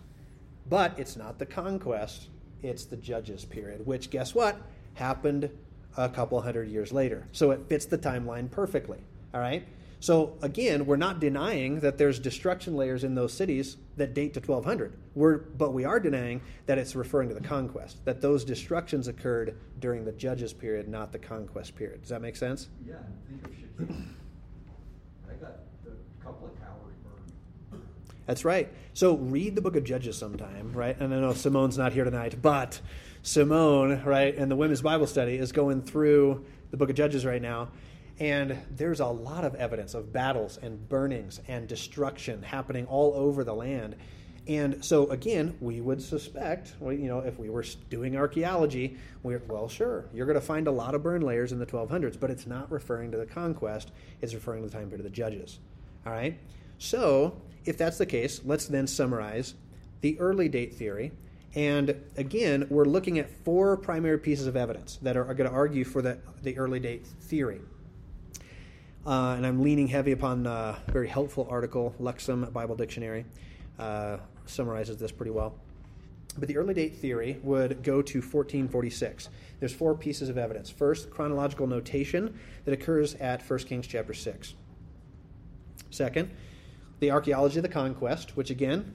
[0.69, 2.27] But it's not the conquest,
[2.61, 4.61] it's the judges period, which guess what?
[4.95, 5.49] Happened
[5.95, 7.27] a couple hundred years later.
[7.31, 8.99] So it fits the timeline perfectly.
[9.33, 9.65] All right?
[9.99, 14.39] So again, we're not denying that there's destruction layers in those cities that date to
[14.39, 14.93] 1200.
[15.15, 19.57] We're, but we are denying that it's referring to the conquest, that those destructions occurred
[19.79, 22.01] during the judges period, not the conquest period.
[22.01, 22.69] Does that make sense?
[22.85, 22.95] Yeah,
[23.27, 24.15] think of Shechem.
[25.27, 26.93] I got a couple of towers
[27.71, 27.83] burned.
[28.27, 28.69] That's right.
[28.93, 30.99] So read the book of Judges sometime, right?
[30.99, 32.79] And I know Simone's not here tonight, but
[33.27, 37.41] Simone, right, and the women's Bible study is going through the book of Judges right
[37.41, 37.67] now
[38.21, 43.43] and there's a lot of evidence of battles and burnings and destruction happening all over
[43.43, 43.97] the land.
[44.47, 49.67] And so, again, we would suspect, you know, if we were doing archaeology, we're, well,
[49.67, 52.47] sure, you're going to find a lot of burn layers in the 1200s, but it's
[52.47, 55.59] not referring to the conquest, it's referring to the time period of the judges.
[56.05, 56.39] All right?
[56.77, 59.53] So, if that's the case, let's then summarize
[59.99, 61.11] the early date theory.
[61.57, 65.55] And again, we're looking at four primary pieces of evidence that are, are going to
[65.55, 67.61] argue for the, the early date theory.
[69.07, 73.25] Uh, and I'm leaning heavy upon a very helpful article, Lexham Bible Dictionary,
[73.79, 75.55] uh, summarizes this pretty well.
[76.37, 79.29] But the early date theory would go to 1446.
[79.59, 80.69] There's four pieces of evidence.
[80.69, 84.53] First, chronological notation that occurs at 1 Kings chapter 6.
[85.89, 86.29] Second,
[86.99, 88.93] the archaeology of the conquest, which again,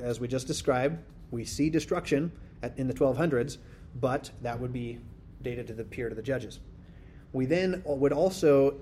[0.00, 0.96] as we just described,
[1.30, 3.58] We see destruction at, in the 1200s,
[4.00, 4.98] but that would be
[5.42, 6.60] dated to the period of the judges.
[7.32, 8.80] We then would also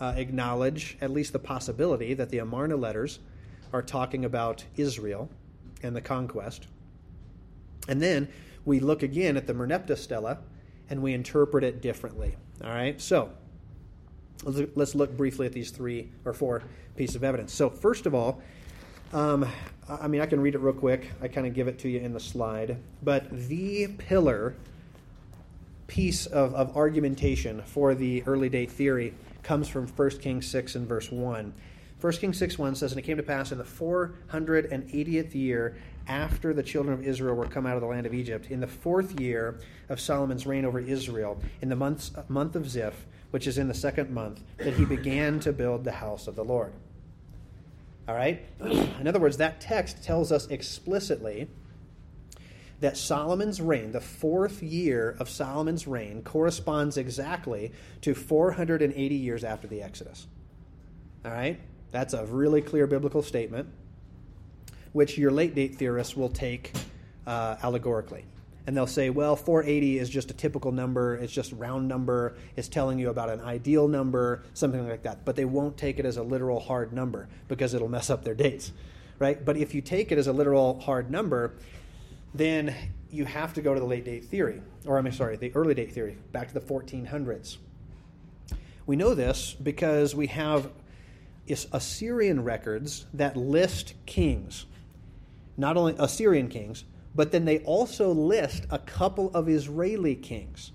[0.00, 3.20] uh, acknowledge at least the possibility that the Amarna letters
[3.72, 5.28] are talking about Israel
[5.82, 6.66] and the conquest.
[7.88, 8.28] And then
[8.64, 10.38] we look again at the Merneptah Stela
[10.88, 12.36] and we interpret it differently.
[12.62, 13.30] All right, so
[14.44, 16.62] let's look briefly at these three or four
[16.96, 17.52] pieces of evidence.
[17.52, 18.42] So, first of all,
[19.14, 19.46] um,
[19.88, 21.10] I mean, I can read it real quick.
[21.22, 22.76] I kind of give it to you in the slide.
[23.02, 24.56] But the pillar
[25.86, 30.88] piece of, of argumentation for the early day theory comes from 1 Kings 6 and
[30.88, 31.54] verse 1.
[32.00, 35.76] 1 Kings 6 1 says, And it came to pass in the 480th year
[36.08, 38.66] after the children of Israel were come out of the land of Egypt, in the
[38.66, 43.58] fourth year of Solomon's reign over Israel, in the month, month of Zif, which is
[43.58, 46.72] in the second month, that he began to build the house of the Lord.
[48.08, 48.44] All right?
[48.60, 51.48] In other words, that text tells us explicitly
[52.80, 59.66] that Solomon's reign, the fourth year of Solomon's reign, corresponds exactly to 480 years after
[59.66, 60.26] the Exodus.
[61.24, 61.58] All right?
[61.92, 63.68] That's a really clear biblical statement,
[64.92, 66.72] which your late date theorists will take
[67.26, 68.24] uh, allegorically.
[68.66, 72.34] And they'll say, well, 480 is just a typical number, it's just a round number,
[72.56, 75.24] it's telling you about an ideal number, something like that.
[75.24, 78.34] But they won't take it as a literal hard number because it'll mess up their
[78.34, 78.72] dates.
[79.18, 79.44] Right?
[79.44, 81.54] But if you take it as a literal hard number,
[82.34, 82.74] then
[83.10, 85.92] you have to go to the late date theory, or I'm sorry, the early date
[85.92, 87.58] theory, back to the 1400s.
[88.86, 90.70] We know this because we have
[91.48, 94.66] Assyrian records that list kings,
[95.56, 100.72] not only Assyrian kings, but then they also list a couple of Israeli kings.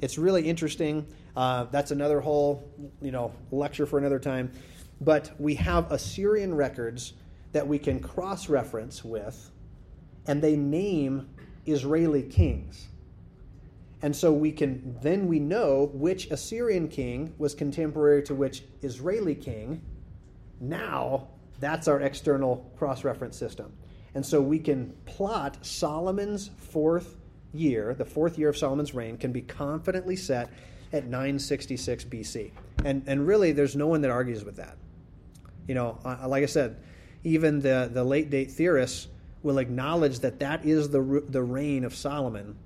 [0.00, 1.06] It's really interesting.
[1.36, 2.68] Uh, that's another whole,
[3.00, 4.52] you know, lecture for another time.
[5.00, 7.14] But we have Assyrian records
[7.52, 9.50] that we can cross-reference with,
[10.26, 11.28] and they name
[11.66, 12.88] Israeli kings.
[14.02, 19.34] And so we can then we know which Assyrian king was contemporary to which Israeli
[19.34, 19.80] king.
[20.60, 23.72] Now that's our external cross reference system.
[24.14, 27.16] And so we can plot Solomon's fourth
[27.52, 30.50] year, the fourth year of Solomon's reign, can be confidently set
[30.92, 32.50] at 966 BC.
[32.84, 34.76] And, and really, there's no one that argues with that.
[35.66, 36.76] You know, like I said,
[37.24, 39.08] even the, the late date theorists
[39.42, 42.56] will acknowledge that that is the, the reign of Solomon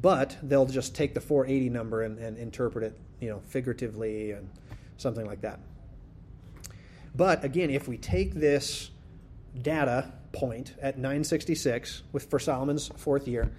[0.00, 4.48] but they'll just take the 480 number and, and interpret it, you know, figuratively and
[4.96, 5.60] something like that.
[7.14, 8.90] But again, if we take this
[9.62, 13.50] data point at 966 with for Solomon's fourth year,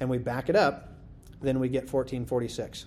[0.00, 0.94] and we back it up,
[1.42, 2.86] then we get 1446.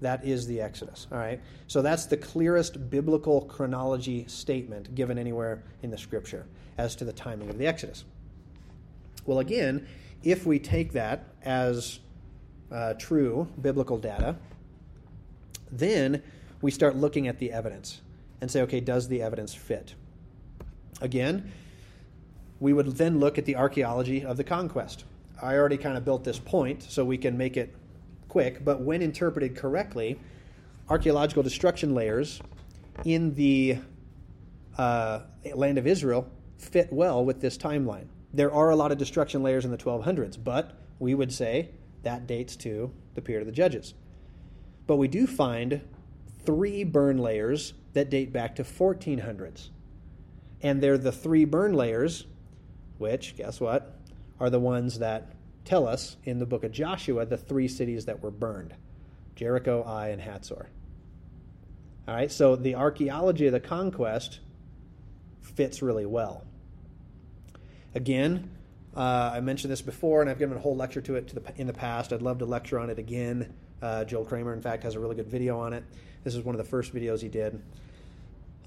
[0.00, 1.06] That is the Exodus.
[1.12, 1.40] All right.
[1.68, 7.12] So that's the clearest biblical chronology statement given anywhere in the Scripture as to the
[7.12, 8.04] timing of the Exodus.
[9.24, 9.86] Well, again,
[10.24, 12.00] if we take that as
[12.72, 14.36] uh, true biblical data,
[15.70, 16.22] then
[16.60, 18.00] we start looking at the evidence
[18.40, 19.94] and say, okay, does the evidence fit?
[21.00, 21.52] Again,
[22.62, 25.04] we would then look at the archaeology of the conquest.
[25.42, 27.74] I already kind of built this point, so we can make it
[28.28, 30.20] quick, but when interpreted correctly,
[30.88, 32.40] archaeological destruction layers
[33.04, 33.78] in the
[34.78, 35.22] uh,
[35.56, 38.06] land of Israel fit well with this timeline.
[38.32, 41.70] There are a lot of destruction layers in the 1200s, but we would say
[42.04, 43.94] that dates to the period of the judges.
[44.86, 45.80] But we do find
[46.46, 49.70] three burn layers that date back to 1400s.
[50.62, 52.26] And they're the three burn layers,
[53.02, 53.94] which, guess what,
[54.40, 55.32] are the ones that
[55.66, 58.74] tell us in the book of Joshua the three cities that were burned
[59.34, 60.66] Jericho, Ai, and Hatzor.
[62.08, 64.40] All right, so the archaeology of the conquest
[65.40, 66.44] fits really well.
[67.94, 68.50] Again,
[68.96, 71.42] uh, I mentioned this before, and I've given a whole lecture to it to the,
[71.56, 72.12] in the past.
[72.12, 73.52] I'd love to lecture on it again.
[73.80, 75.84] Uh, Joel Kramer, in fact, has a really good video on it.
[76.24, 77.60] This is one of the first videos he did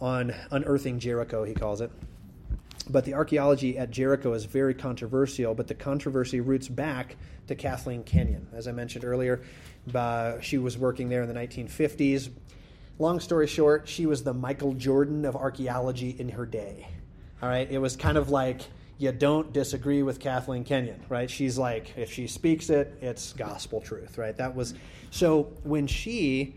[0.01, 1.91] on unearthing Jericho, he calls it.
[2.89, 7.15] But the archaeology at Jericho is very controversial, but the controversy roots back
[7.47, 8.47] to Kathleen Kenyon.
[8.53, 9.41] As I mentioned earlier,
[9.93, 12.29] uh, she was working there in the 1950s.
[12.99, 16.87] Long story short, she was the Michael Jordan of archaeology in her day.
[17.41, 18.61] All right, it was kind of like
[18.97, 21.29] you don't disagree with Kathleen Kenyon, right?
[21.29, 24.35] She's like, if she speaks it, it's gospel truth, right?
[24.37, 24.73] That was
[25.11, 26.55] so when she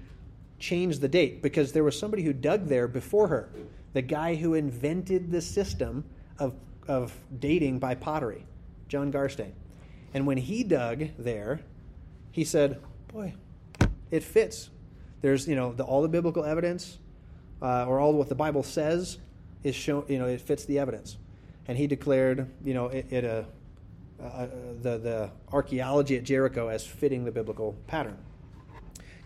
[0.59, 3.49] changed the date because there was somebody who dug there before her,
[3.93, 6.05] the guy who invented the system
[6.39, 6.55] of
[6.87, 8.47] of dating by pottery,
[8.89, 9.53] John Garstang.
[10.15, 11.61] And when he dug there,
[12.31, 13.35] he said, "Boy,
[14.11, 14.71] it fits.
[15.21, 16.99] There's you know the, all the biblical evidence,
[17.61, 19.19] uh, or all what the Bible says
[19.63, 20.05] is shown.
[20.09, 21.19] You know, it fits the evidence."
[21.69, 23.45] and he declared, you know, it, it a
[24.21, 24.47] uh,
[24.83, 28.17] the, the archaeology at Jericho as fitting the biblical pattern.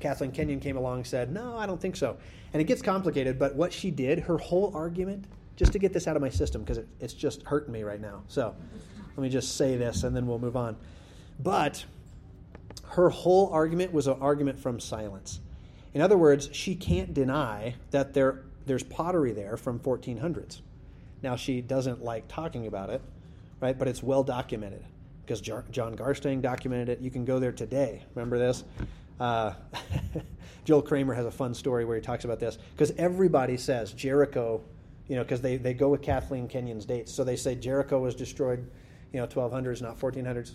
[0.00, 2.18] Kathleen Kenyon came along and said, No, I don't think so.
[2.52, 5.24] And it gets complicated, but what she did, her whole argument,
[5.62, 8.00] just to get this out of my system, because it, it's just hurting me right
[8.00, 8.24] now.
[8.26, 8.52] So
[9.16, 10.76] let me just say this and then we'll move on.
[11.38, 11.84] But
[12.88, 15.38] her whole argument was an argument from silence.
[15.94, 20.62] In other words, she can't deny that there, there's pottery there from 1400s.
[21.22, 23.00] Now, she doesn't like talking about it,
[23.60, 23.78] right?
[23.78, 24.82] But it's well documented
[25.24, 27.00] because John Garstang documented it.
[27.00, 28.02] You can go there today.
[28.16, 28.64] Remember this?
[29.20, 29.52] Uh,
[30.64, 34.62] Joel Kramer has a fun story where he talks about this because everybody says Jericho,
[35.12, 37.12] you know, because they, they go with Kathleen Kenyon's dates.
[37.12, 38.66] So they say Jericho was destroyed,
[39.12, 40.54] you know, 1200s, not 1400s.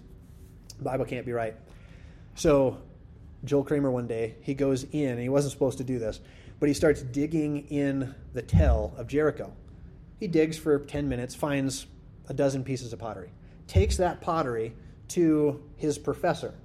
[0.82, 1.54] Bible can't be right.
[2.34, 2.80] So
[3.46, 6.22] Joel Kramer one day, he goes in, and he wasn't supposed to do this,
[6.60, 9.54] but he starts digging in the tell of Jericho.
[10.20, 11.86] He digs for 10 minutes, finds
[12.28, 13.30] a dozen pieces of pottery,
[13.68, 14.74] takes that pottery
[15.10, 16.56] to his professor,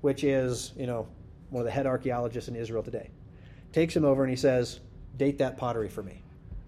[0.00, 1.06] which is, you know,
[1.50, 3.10] one of the head archaeologists in Israel today.
[3.70, 4.80] Takes him over and he says,
[5.16, 6.21] Date that pottery for me.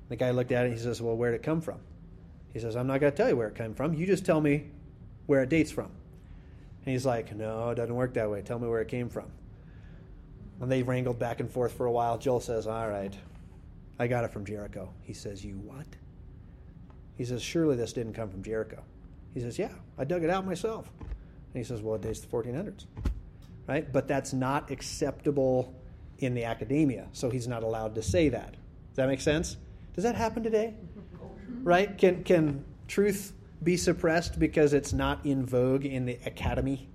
[0.08, 1.80] The guy looked at it and he says, Well, where'd it come from?
[2.52, 3.94] He says, I'm not going to tell you where it came from.
[3.94, 4.70] You just tell me
[5.26, 5.86] where it dates from.
[5.86, 8.42] And he's like, No, it doesn't work that way.
[8.42, 9.26] Tell me where it came from.
[10.60, 12.18] And they wrangled back and forth for a while.
[12.18, 13.14] Joel says, All right,
[13.98, 14.92] I got it from Jericho.
[15.02, 15.86] He says, You what?
[17.16, 18.82] He says, Surely this didn't come from Jericho.
[19.32, 20.90] He says, Yeah, I dug it out myself.
[21.00, 21.08] And
[21.54, 22.86] he says, Well, it dates the 1400s.
[23.66, 23.90] Right?
[23.90, 25.74] But that's not acceptable
[26.18, 28.52] in the academia, so he's not allowed to say that.
[28.52, 29.56] Does that make sense?
[29.94, 30.74] Does that happen today?
[31.62, 31.96] Right?
[31.96, 36.88] Can, can truth be suppressed because it's not in vogue in the academy?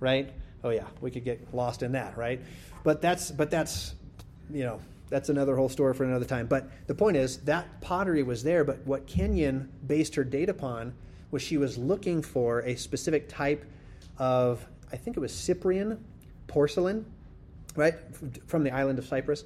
[0.00, 0.32] Right?
[0.64, 2.40] Oh yeah, we could get lost in that, right?
[2.82, 3.94] But that's but that's
[4.50, 6.46] you know that's another whole story for another time.
[6.46, 10.92] But the point is that pottery was there, but what Kenyon based her date upon
[11.30, 13.64] was she was looking for a specific type
[14.18, 16.02] of, I think it was Cyprian
[16.46, 17.06] porcelain,
[17.74, 17.94] right,
[18.46, 19.44] from the island of Cyprus.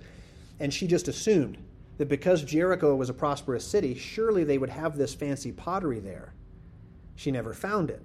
[0.60, 1.58] And she just assumed
[2.00, 6.32] that because Jericho was a prosperous city, surely they would have this fancy pottery there.
[7.14, 8.00] She never found it.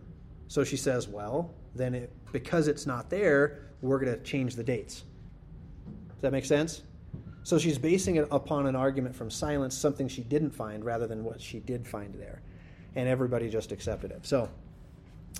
[0.49, 4.65] So she says, well, then it, because it's not there, we're going to change the
[4.65, 5.05] dates.
[6.09, 6.81] Does that make sense?
[7.43, 11.23] So she's basing it upon an argument from silence, something she didn't find, rather than
[11.23, 12.41] what she did find there.
[12.97, 14.25] And everybody just accepted it.
[14.25, 14.49] So,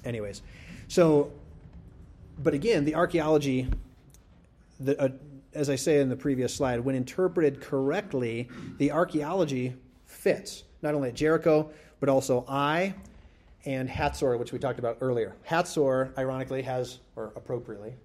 [0.05, 0.43] anyways,
[0.87, 1.33] so,
[2.41, 3.67] but again, the archaeology,
[4.79, 5.09] the, uh,
[5.55, 11.09] as I say in the previous slide, when interpreted correctly, the archaeology fits not only
[11.09, 12.93] at Jericho, but also Ai
[13.65, 15.35] and Hatzor, which we talked about earlier.
[15.49, 17.95] Hatzor, ironically, has, or appropriately,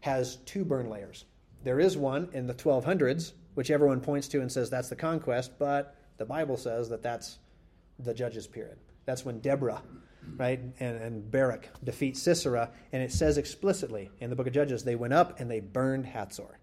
[0.00, 1.24] has two burn layers.
[1.62, 5.52] There is one in the 1200s which everyone points to and says that's the conquest,
[5.58, 7.38] but the Bible says that that's
[8.00, 8.76] the judges period.
[9.06, 9.80] That's when Deborah,
[10.36, 14.82] right, and, and Barak defeat Sisera, and it says explicitly in the book of Judges,
[14.82, 16.56] they went up and they burned Hatzor.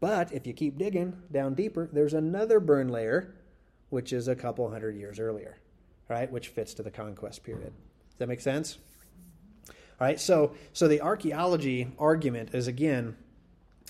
[0.00, 3.34] But if you keep digging down deeper, there's another burn layer,
[3.90, 5.58] which is a couple hundred years earlier,
[6.08, 7.72] right, which fits to the conquest period.
[8.10, 8.78] Does that make sense?
[9.68, 13.16] All right, so so the archaeology argument is again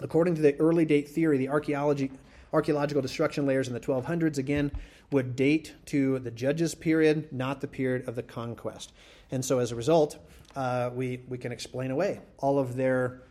[0.01, 2.11] According to the early date theory, the archaeology,
[2.53, 4.71] archaeological destruction layers in the 1200s, again,
[5.11, 8.93] would date to the Judges period, not the period of the conquest.
[9.31, 10.19] And so as a result,
[10.55, 13.23] uh, we, we can explain away all of their,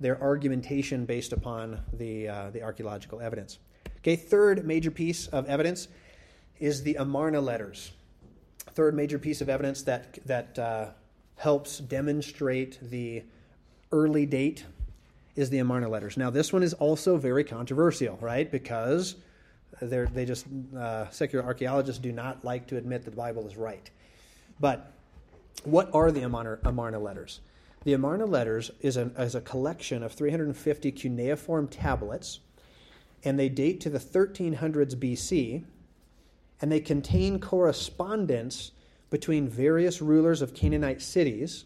[0.00, 3.58] their argumentation based upon the, uh, the archaeological evidence.
[3.98, 5.88] Okay, third major piece of evidence
[6.60, 7.92] is the Amarna letters.
[8.74, 10.90] Third major piece of evidence that, that uh,
[11.36, 13.22] helps demonstrate the
[13.90, 14.64] early date
[15.36, 16.16] is the Amarna letters.
[16.16, 18.50] Now, this one is also very controversial, right?
[18.50, 19.16] Because
[19.80, 23.90] they just uh, secular archaeologists do not like to admit that the Bible is right.
[24.58, 24.92] But
[25.64, 27.40] what are the Amarna, Amarna letters?
[27.84, 32.40] The Amarna letters is, a is a collection of 350 cuneiform tablets,
[33.24, 35.64] and they date to the 1300s BC,
[36.60, 38.72] and they contain correspondence
[39.10, 41.64] between various rulers of Canaanite cities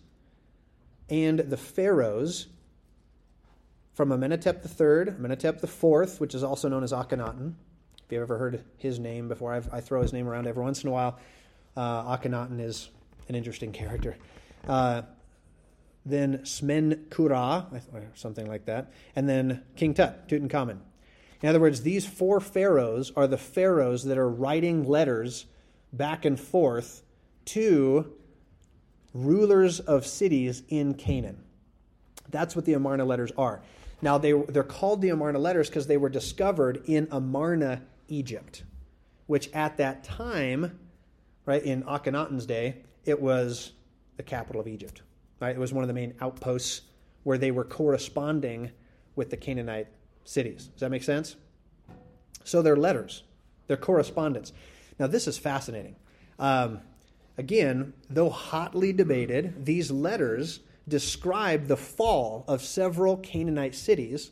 [1.08, 2.46] and the pharaohs
[3.94, 7.54] from Amenhotep III, Amenhotep IV, which is also known as Akhenaten.
[8.04, 10.82] If you've ever heard his name before, I've, i throw his name around every once
[10.82, 11.18] in a while.
[11.76, 12.90] Uh, Akhenaten is
[13.28, 14.16] an interesting character.
[14.66, 15.02] Uh,
[16.04, 20.78] then Smenkhkare, or something like that, and then King Tut, Tutankhamun.
[21.42, 25.46] In other words, these four pharaohs are the pharaohs that are writing letters
[25.92, 27.02] back and forth
[27.46, 28.12] to
[29.12, 31.42] rulers of cities in Canaan.
[32.30, 33.60] That's what the Amarna letters are.
[34.00, 38.64] Now, they, they're called the Amarna letters because they were discovered in Amarna, Egypt,
[39.26, 40.78] which at that time,
[41.46, 43.72] right, in Akhenaten's day, it was
[44.16, 45.02] the capital of Egypt.
[45.42, 45.56] Right?
[45.56, 46.82] It was one of the main outposts
[47.24, 48.70] where they were corresponding
[49.16, 49.88] with the Canaanite
[50.24, 50.68] cities.
[50.68, 51.34] Does that make sense?
[52.44, 53.24] So their letters,
[53.66, 54.52] their correspondence.
[55.00, 55.96] Now, this is fascinating.
[56.38, 56.82] Um,
[57.36, 64.30] again, though hotly debated, these letters describe the fall of several Canaanite cities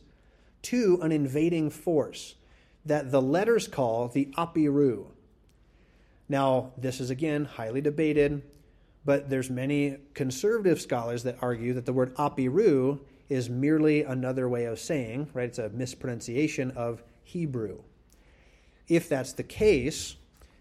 [0.63, 2.37] to an invading force
[2.85, 5.07] that the letters call the Apiru.
[6.29, 8.43] Now, this is again highly debated,
[9.11, 14.67] but there's many conservative scholars that argue that the word Apiru is merely another way
[14.67, 15.49] of saying, right?
[15.49, 17.81] It's a mispronunciation of Hebrew.
[18.87, 20.15] If that's the case,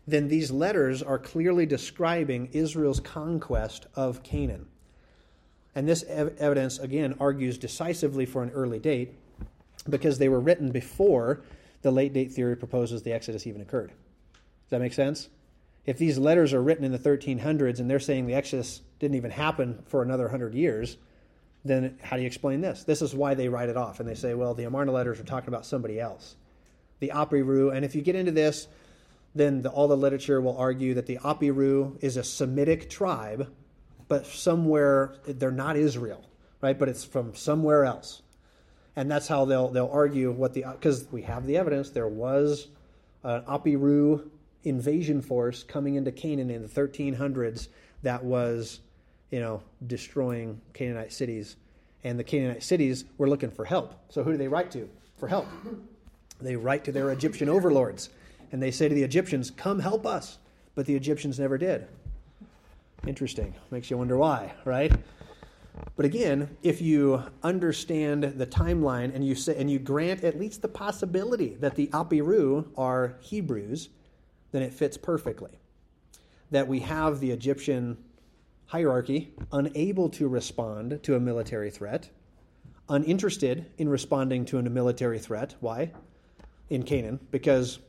[0.07, 4.65] then these letters are clearly describing Israel's conquest of Canaan.
[5.75, 9.13] And this ev- evidence, again, argues decisively for an early date
[9.87, 11.41] because they were written before
[11.83, 13.89] the late date theory proposes the Exodus even occurred.
[13.89, 15.29] Does that make sense?
[15.85, 19.31] If these letters are written in the 1300s and they're saying the Exodus didn't even
[19.31, 20.97] happen for another 100 years,
[21.65, 22.83] then how do you explain this?
[22.83, 23.99] This is why they write it off.
[23.99, 26.35] And they say, well, the Amarna letters are talking about somebody else.
[26.99, 28.67] The Apiru, and if you get into this,
[29.35, 33.51] then the, all the literature will argue that the Apiru is a Semitic tribe,
[34.07, 36.29] but somewhere, they're not Israel,
[36.61, 36.77] right?
[36.77, 38.21] But it's from somewhere else
[38.99, 42.67] and that's how they'll they'll argue what the because we have the evidence there was
[43.23, 44.29] an Apiru
[44.63, 47.69] invasion force coming into Canaan in the 1300s
[48.03, 48.79] that was
[49.31, 51.55] you know destroying Canaanite cities.
[52.03, 53.93] And the Canaanite cities were looking for help.
[54.09, 54.89] So who do they write to?
[55.17, 55.47] For help.
[56.41, 58.09] They write to their Egyptian overlords.
[58.53, 60.37] And they say to the Egyptians come help us.
[60.75, 61.87] But the Egyptians never did.
[63.05, 63.53] Interesting.
[63.71, 64.93] Makes you wonder why right?
[65.95, 70.61] But again, if you understand the timeline and you say and you grant at least
[70.61, 73.89] the possibility that the Apiru are Hebrews,
[74.51, 75.59] then it fits perfectly.
[76.51, 77.97] That we have the Egyptian
[78.67, 82.09] hierarchy unable to respond to a military threat,
[82.87, 85.55] uninterested in responding to a military threat.
[85.59, 85.91] Why?
[86.69, 87.79] In Canaan, because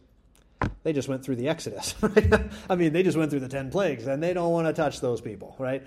[0.82, 1.94] they just went through the Exodus.
[2.02, 2.32] Right?
[2.68, 5.00] I mean, they just went through the ten plagues, and they don't want to touch
[5.00, 5.82] those people, right?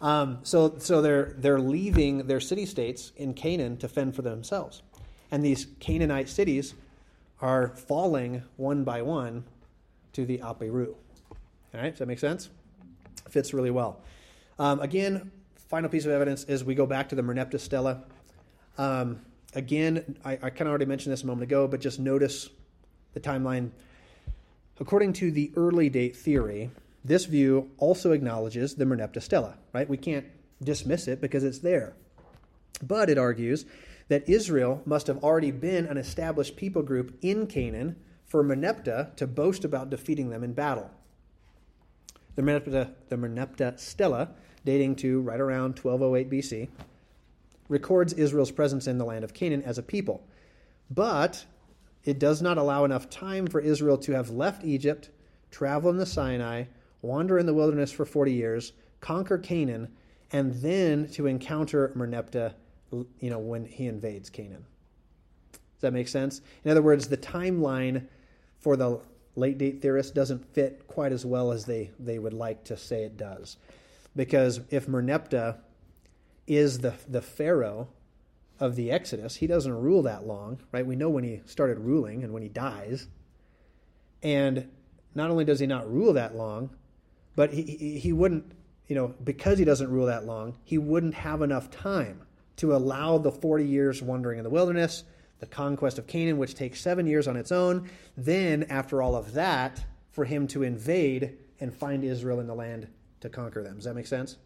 [0.00, 4.82] Um, so so they're, they're leaving their city states in Canaan to fend for themselves.
[5.30, 6.74] And these Canaanite cities
[7.40, 9.44] are falling one by one
[10.12, 10.88] to the Apiru.
[10.92, 12.50] All right, does that make sense?
[13.28, 14.02] Fits really well.
[14.58, 15.30] Um, again,
[15.68, 18.02] final piece of evidence is we go back to the Merneptah Stela.
[18.76, 19.20] Um,
[19.54, 22.48] again, I, I kind of already mentioned this a moment ago, but just notice
[23.14, 23.70] the timeline.
[24.80, 26.70] According to the early date theory,
[27.04, 29.88] this view also acknowledges the Merneptah Stela, right?
[29.88, 30.26] We can't
[30.62, 31.94] dismiss it because it's there.
[32.82, 33.64] But it argues
[34.08, 37.96] that Israel must have already been an established people group in Canaan
[38.30, 40.88] for Merneptah to boast about defeating them in battle.
[42.36, 44.30] The Merneptah, the Merneptah Stela,
[44.64, 46.68] dating to right around 1208 BC,
[47.68, 50.22] records Israel's presence in the land of Canaan as a people.
[50.88, 51.44] But
[52.04, 55.10] it does not allow enough time for Israel to have left Egypt,
[55.50, 56.64] travel in the Sinai,
[57.02, 59.88] wander in the wilderness for 40 years, conquer Canaan,
[60.30, 62.54] and then to encounter Merneptah,
[62.92, 64.64] you know, when he invades Canaan.
[65.52, 66.42] Does that make sense?
[66.64, 68.06] In other words, the timeline
[68.60, 69.00] for the
[69.36, 73.04] late date theorists doesn't fit quite as well as they, they would like to say
[73.04, 73.56] it does.
[74.14, 75.58] Because if Merneptah
[76.46, 77.88] is the, the Pharaoh
[78.58, 80.84] of the Exodus, he doesn't rule that long, right?
[80.84, 83.08] We know when he started ruling and when he dies.
[84.22, 84.68] And
[85.14, 86.70] not only does he not rule that long,
[87.36, 88.52] but he, he wouldn't,
[88.86, 92.22] you know, because he doesn't rule that long, he wouldn't have enough time
[92.56, 95.04] to allow the 40 years wandering in the wilderness,
[95.40, 97.88] the conquest of Canaan, which takes seven years on its own.
[98.16, 102.88] Then, after all of that, for him to invade and find Israel in the land
[103.20, 103.76] to conquer them.
[103.76, 104.36] Does that make sense?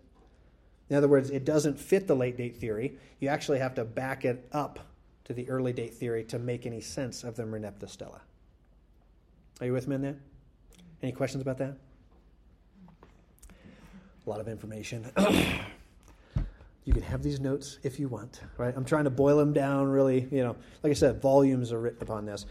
[0.90, 2.96] In other words, it doesn't fit the late date theory.
[3.20, 4.80] You actually have to back it up
[5.24, 8.20] to the early date theory to make any sense of the Merneptah Stela.
[9.60, 10.16] Are you with me on that?
[11.02, 11.76] Any questions about that?
[14.26, 15.10] a lot of information.
[16.84, 18.74] you can have these notes if you want, right?
[18.76, 22.02] I'm trying to boil them down really, you know, like I said, volumes are written
[22.02, 22.44] upon this.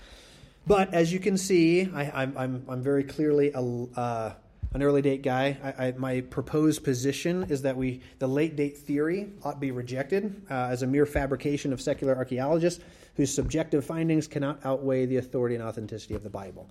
[0.65, 4.33] But as you can see, I, am I'm, I'm very clearly a, uh,
[4.73, 5.57] an early date guy.
[5.63, 9.71] I, I, my proposed position is that we the late date theory ought to be
[9.71, 12.83] rejected uh, as a mere fabrication of secular archaeologists
[13.15, 16.67] whose subjective findings cannot outweigh the authority and authenticity of the Bible.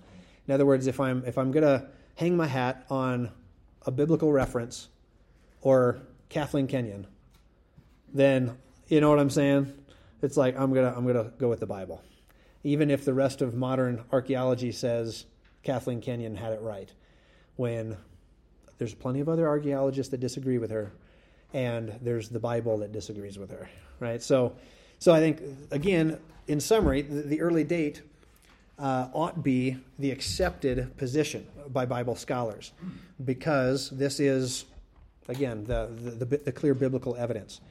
[0.47, 3.31] In other words, if I'm if I'm going to hang my hat on
[3.85, 4.89] a biblical reference
[5.61, 7.07] or Kathleen Kenyon,
[8.13, 8.57] then
[8.87, 9.73] you know what I'm saying?
[10.21, 12.01] It's like I'm gonna I'm gonna go with the Bible,
[12.63, 15.25] even if the rest of modern archaeology says
[15.63, 16.91] Kathleen Kenyon had it right,
[17.55, 17.97] when
[18.77, 20.91] there's plenty of other archaeologists that disagree with her,
[21.53, 24.21] and there's the Bible that disagrees with her, right?
[24.21, 24.55] So,
[24.99, 25.41] so I think
[25.71, 28.01] again, in summary, the, the early date
[28.79, 32.71] uh, ought be the accepted position by Bible scholars,
[33.23, 34.65] because this is
[35.27, 37.61] again the, the, the, the clear biblical evidence.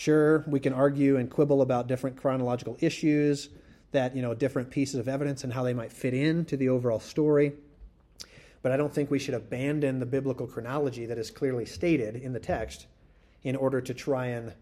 [0.00, 3.50] Sure, we can argue and quibble about different chronological issues,
[3.92, 6.98] that you know different pieces of evidence and how they might fit into the overall
[6.98, 7.52] story.
[8.62, 12.32] But I don't think we should abandon the biblical chronology that is clearly stated in
[12.32, 12.86] the text
[13.42, 14.54] in order to try and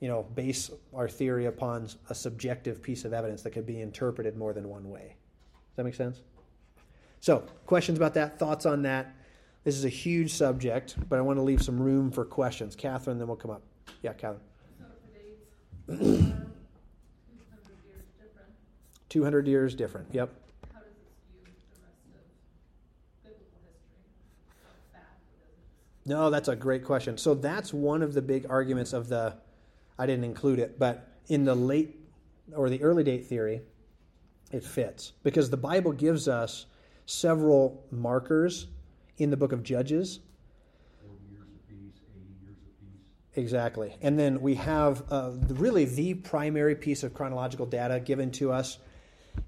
[0.00, 4.38] you know base our theory upon a subjective piece of evidence that could be interpreted
[4.38, 5.16] more than one way.
[5.52, 6.22] Does that make sense?
[7.20, 8.38] So, questions about that?
[8.38, 9.14] Thoughts on that?
[9.64, 12.74] This is a huge subject, but I want to leave some room for questions.
[12.74, 13.60] Catherine, then we'll come up.
[14.00, 14.40] Yeah, Catherine.
[19.08, 20.06] 200 years different.
[20.12, 20.30] Yep.
[20.72, 21.98] How does this view the rest
[23.24, 24.94] of biblical history?
[26.04, 27.16] No, that's a great question.
[27.16, 29.36] So that's one of the big arguments of the
[29.98, 31.98] I didn't include it, but in the late
[32.54, 33.62] or the early date theory,
[34.52, 36.66] it fits because the Bible gives us
[37.06, 38.68] several markers
[39.18, 40.20] in the book of Judges.
[41.02, 43.10] 40 years apiece, 80 years apiece.
[43.38, 43.94] Exactly.
[44.02, 48.78] And then we have uh, really the primary piece of chronological data given to us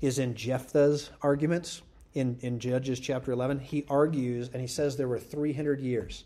[0.00, 1.82] is in Jephthah's arguments
[2.14, 3.58] in, in Judges chapter 11.
[3.58, 6.22] He argues and he says there were 300 years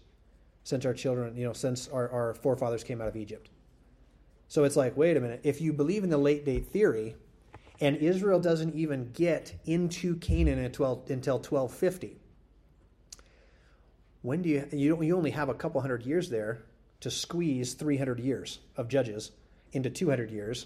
[0.62, 3.48] since our children, you know, since our, our forefathers came out of Egypt.
[4.46, 7.16] So it's like, wait a minute, if you believe in the late date theory,
[7.80, 12.18] and Israel doesn't even get into Canaan until 1250,
[14.20, 16.62] when do you, you, you only have a couple hundred years there
[17.04, 19.30] to squeeze 300 years of judges
[19.72, 20.64] into 200 years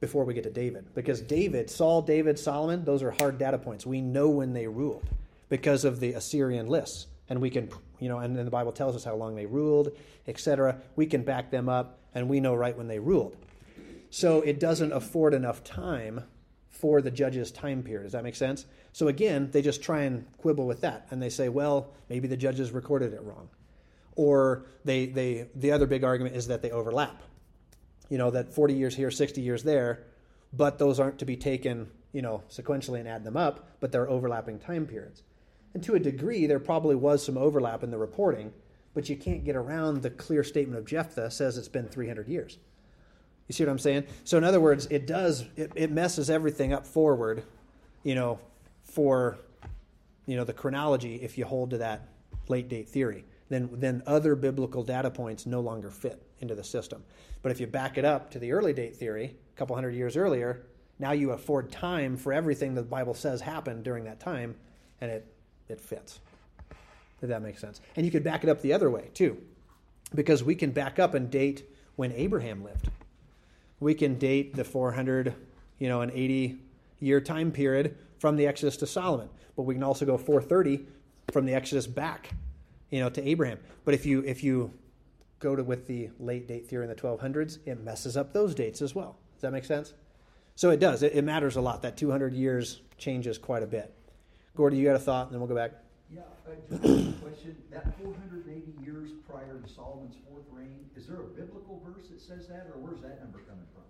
[0.00, 0.86] before we get to David.
[0.94, 3.84] Because David, Saul, David, Solomon, those are hard data points.
[3.84, 5.06] We know when they ruled
[5.50, 7.06] because of the Assyrian lists.
[7.28, 9.90] And we can, you know, and the Bible tells us how long they ruled,
[10.26, 10.78] etc.
[10.96, 13.36] We can back them up and we know right when they ruled.
[14.08, 16.22] So it doesn't afford enough time
[16.70, 18.04] for the judge's time period.
[18.04, 18.64] Does that make sense?
[18.94, 21.08] So again, they just try and quibble with that.
[21.10, 23.50] And they say, well, maybe the judges recorded it wrong.
[24.18, 27.22] Or they, they the other big argument is that they overlap
[28.08, 30.04] you know, that 40 years here, 60 years there,
[30.52, 34.08] but those aren't to be taken, you know, sequentially and add them up, but they're
[34.08, 35.22] overlapping time periods.
[35.74, 38.52] And to a degree, there probably was some overlap in the reporting,
[38.94, 42.58] but you can't get around the clear statement of Jephthah says it's been 300 years.
[43.46, 44.04] You see what I'm saying?
[44.24, 47.44] So in other words, it does it, it messes everything up forward,
[48.02, 48.38] you know,
[48.84, 49.38] for
[50.26, 52.08] you know the chronology if you hold to that
[52.48, 53.24] late date theory.
[53.48, 57.02] Then then other biblical data points no longer fit into the system.
[57.42, 60.16] But if you back it up to the early date theory, a couple hundred years
[60.16, 60.66] earlier,
[60.98, 64.56] now you afford time for everything the Bible says happened during that time,
[65.00, 65.26] and it,
[65.68, 66.20] it fits.
[67.22, 67.80] If that makes sense.
[67.96, 69.38] And you could back it up the other way, too,
[70.14, 72.88] because we can back up and date when Abraham lived.
[73.80, 75.34] We can date the 400,
[75.78, 76.58] you know, an 80
[77.00, 80.84] year time period from the Exodus to Solomon, but we can also go 430
[81.32, 82.30] from the Exodus back,
[82.90, 83.58] you know, to Abraham.
[83.84, 84.72] But if you if you
[85.38, 88.82] go to with the late date theory in the 1200s, it messes up those dates
[88.82, 89.16] as well.
[89.34, 89.94] Does that make sense?
[90.56, 91.02] So it does.
[91.02, 91.82] It, it matters a lot.
[91.82, 93.94] That 200 years changes quite a bit.
[94.56, 95.72] Gordy, you got a thought, and then we'll go back.
[96.12, 97.56] Yeah, uh, just a question.
[97.70, 102.48] That 480 years prior to Solomon's fourth reign, is there a biblical verse that says
[102.48, 103.84] that, or where's that number coming from?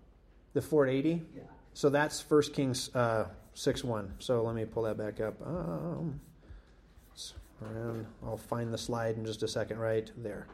[0.53, 1.25] The 480?
[1.35, 1.43] Yeah.
[1.73, 4.15] So that's 1 Kings uh, 6 1.
[4.19, 5.41] So let me pull that back up.
[5.47, 6.21] Um,
[7.63, 10.47] around, I'll find the slide in just a second, right there.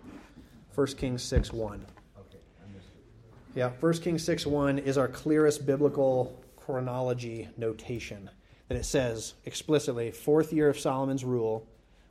[0.74, 1.86] 1 Kings 6 1.
[2.18, 3.58] Okay, I missed it.
[3.58, 8.30] Yeah, 1 Kings 6 1 is our clearest biblical chronology notation.
[8.68, 11.66] That it says explicitly, fourth year of Solomon's rule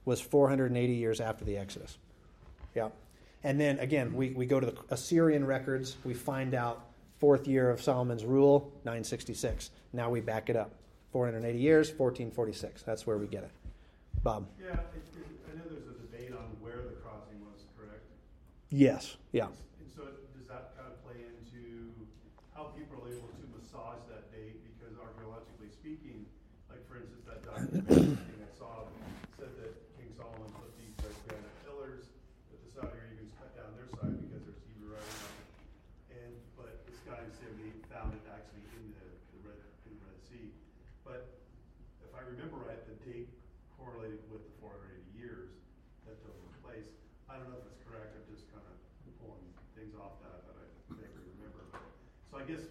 [0.05, 1.97] was 480 years after the Exodus.
[2.75, 2.89] Yeah.
[3.43, 6.85] And then again, we, we go to the Assyrian records, we find out
[7.19, 9.71] fourth year of Solomon's rule, 966.
[9.91, 10.73] Now we back it up.
[11.11, 12.83] 480 years, 1446.
[12.83, 13.51] That's where we get it.
[14.23, 14.47] Bob.
[14.55, 18.07] Yeah, I, I know there's a debate on where the crossing was, correct?
[18.71, 19.19] Yes.
[19.35, 19.51] Yeah.
[19.83, 21.91] And so does that kind of play into
[22.55, 24.63] how people are able to massage that date?
[24.63, 26.23] Because archaeologically speaking,
[26.71, 28.87] like for instance, that documentary thing I saw
[29.35, 32.07] said that King Solomon put these like granite pillars
[32.47, 35.47] that the Saudi Arabians cut down their side because there's Hebrew writing on it.
[36.23, 39.03] And but this guy said they found it actually in the,
[39.35, 40.47] the Red in the Red Sea.
[41.03, 41.27] But
[41.99, 43.27] if I remember right, the date
[43.77, 45.51] correlated with the 480 years
[46.07, 46.93] that those were placed.
[47.27, 48.15] I don't know if it's correct.
[48.15, 48.75] I'm just kind of
[49.19, 49.43] pulling
[49.75, 50.65] things off that that I
[51.03, 51.67] vaguely remember.
[51.75, 51.83] But,
[52.31, 52.63] so I guess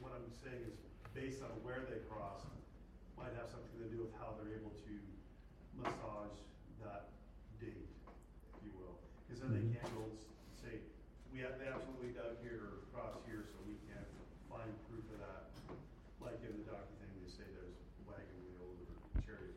[0.00, 0.80] what I'm saying is
[1.12, 2.48] based on where they crossed
[3.20, 4.94] might have something to do with how they're able to
[5.76, 6.36] massage
[6.80, 7.12] that
[7.60, 8.96] date, if you will.
[9.28, 9.60] Because then Mhm.
[9.60, 10.24] they can go s-
[10.56, 10.80] say,
[11.36, 14.08] they, they absolutely dug here or across here, so we can't
[14.48, 15.52] find proof of that.
[16.24, 17.76] Like in the docu thing, they say there's
[18.08, 19.52] wagon wheels or chariot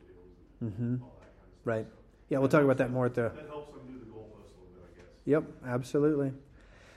[0.78, 1.00] wheels and Mhm.
[1.00, 1.66] kind of.
[1.66, 1.86] Right.
[2.28, 3.22] Yeah, we'll talk about that more at the.
[3.34, 5.06] That helps them do the goalposts a little bit, I guess.
[5.24, 6.32] Yep, absolutely.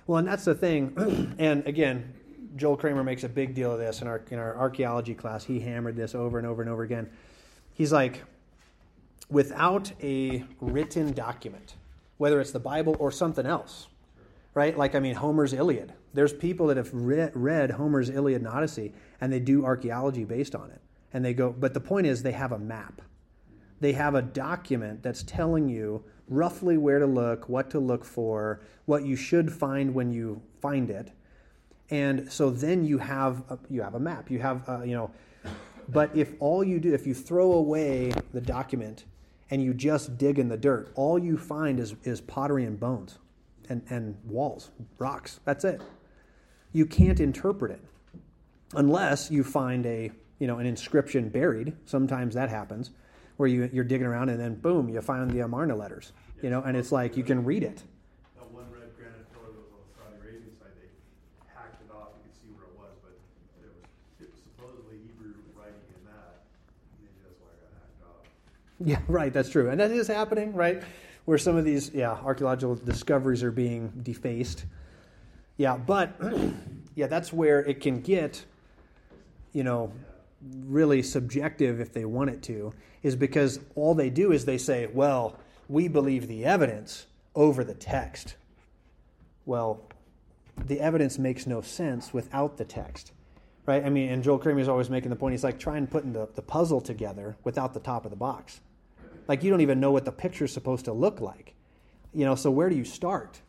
[0.07, 1.36] Well, and that's the thing.
[1.39, 2.13] and again,
[2.55, 5.43] Joel Kramer makes a big deal of this in our in our archaeology class.
[5.45, 7.09] He hammered this over and over and over again.
[7.74, 8.24] He's like,
[9.30, 11.76] without a written document,
[12.17, 13.88] whether it's the Bible or something else,
[14.53, 14.78] right?
[14.78, 15.93] Like I mean, Homer's Iliad.
[16.13, 20.53] There's people that have read, read Homer's Iliad and Odyssey, and they do archaeology based
[20.53, 20.80] on it.
[21.11, 23.01] And they go, but the point is, they have a map
[23.84, 28.61] they have a document that's telling you roughly where to look, what to look for,
[28.86, 31.11] what you should find when you find it.
[31.89, 34.31] And so then you have a, you have a map.
[34.31, 35.11] You have uh, you know
[35.89, 39.05] but if all you do if you throw away the document
[39.49, 43.19] and you just dig in the dirt, all you find is is pottery and bones
[43.69, 45.39] and and walls, rocks.
[45.45, 45.81] That's it.
[46.71, 47.81] You can't interpret it
[48.75, 51.75] unless you find a you know an inscription buried.
[51.86, 52.91] Sometimes that happens,
[53.38, 56.11] where you you're digging around and then boom, you find the Amarna letters.
[56.41, 57.81] You know, and it's like you can read it.
[58.36, 60.91] That one red granite pillar that was on the Saudi Arabian side, they
[61.47, 63.15] hacked it off, you could see where it was, but
[63.61, 63.88] there was
[64.19, 66.43] it was supposedly Hebrew writing in that.
[66.99, 68.27] Maybe that's why it got hacked off.
[68.84, 69.31] Yeah, right.
[69.31, 70.84] That's true, and that is happening, right?
[71.25, 74.65] Where some of these yeah archaeological discoveries are being defaced.
[75.57, 76.19] Yeah, but
[76.95, 78.43] yeah, that's where it can get,
[79.53, 79.91] you know,
[80.65, 82.73] really subjective if they want it to,
[83.04, 85.38] is because all they do is they say, well,
[85.68, 88.36] we believe the evidence over the text.
[89.45, 89.82] Well,
[90.66, 93.12] the evidence makes no sense without the text.
[93.66, 93.84] Right?
[93.86, 95.34] I mean, and Joel Kramer is always making the point.
[95.34, 98.60] He's like trying putting the, the puzzle together without the top of the box.
[99.28, 101.54] Like you don't even know what the picture's supposed to look like.
[102.14, 103.41] You know, so where do you start?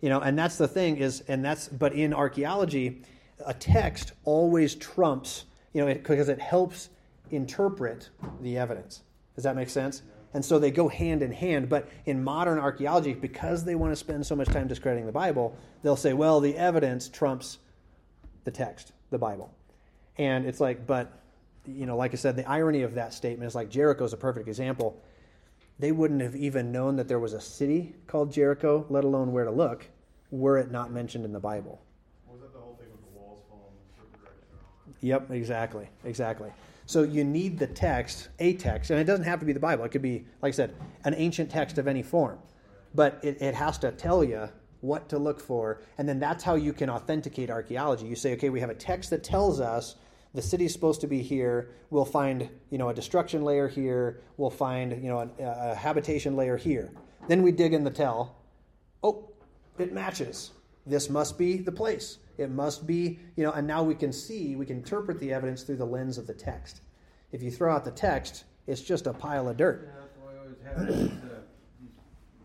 [0.00, 3.02] You know, and that's the thing is, and that's, but in archaeology,
[3.44, 6.88] a text always trumps, you know, it, because it helps
[7.30, 8.10] interpret
[8.40, 9.02] the evidence.
[9.34, 10.02] Does that make sense?
[10.32, 11.68] And so they go hand in hand.
[11.68, 15.56] But in modern archaeology, because they want to spend so much time discrediting the Bible,
[15.82, 17.58] they'll say, well, the evidence trumps
[18.44, 19.52] the text, the Bible.
[20.18, 21.20] And it's like, but,
[21.66, 24.48] you know, like I said, the irony of that statement is like Jericho's a perfect
[24.48, 25.02] example.
[25.78, 29.44] They wouldn't have even known that there was a city called Jericho, let alone where
[29.44, 29.86] to look,
[30.30, 31.80] were it not mentioned in the Bible.
[32.28, 34.94] Was that the whole thing with the walls falling in a certain direction?
[35.00, 36.52] Yep, exactly, exactly.
[36.90, 39.84] So you need the text, a text, and it doesn't have to be the Bible.
[39.84, 40.74] It could be, like I said,
[41.04, 42.40] an ancient text of any form.
[42.96, 44.48] But it, it has to tell you
[44.80, 48.08] what to look for, and then that's how you can authenticate archaeology.
[48.08, 49.94] You say, okay, we have a text that tells us
[50.34, 51.70] the city's supposed to be here.
[51.90, 54.20] We'll find, you know, a destruction layer here.
[54.36, 56.90] We'll find, you know, a, a habitation layer here.
[57.28, 58.34] Then we dig in the tell.
[59.04, 59.30] Oh,
[59.78, 60.50] it matches.
[60.84, 62.18] This must be the place.
[62.40, 65.62] It must be, you know, and now we can see, we can interpret the evidence
[65.62, 66.80] through the lens of the text.
[67.32, 69.94] If you throw out the text, it's just a pile of Yeah, dirt.
[70.00, 71.40] that's why I always have these, uh,
[71.82, 71.90] these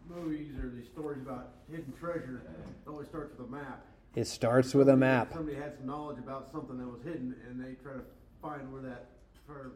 [0.10, 2.42] movies or these stories about hidden treasure.
[2.86, 3.86] It always starts with a map.
[4.16, 5.32] It starts with a map.
[5.32, 8.04] Somebody had some knowledge about something that was hidden, and they try to
[8.42, 9.12] find where that,
[9.48, 9.72] try to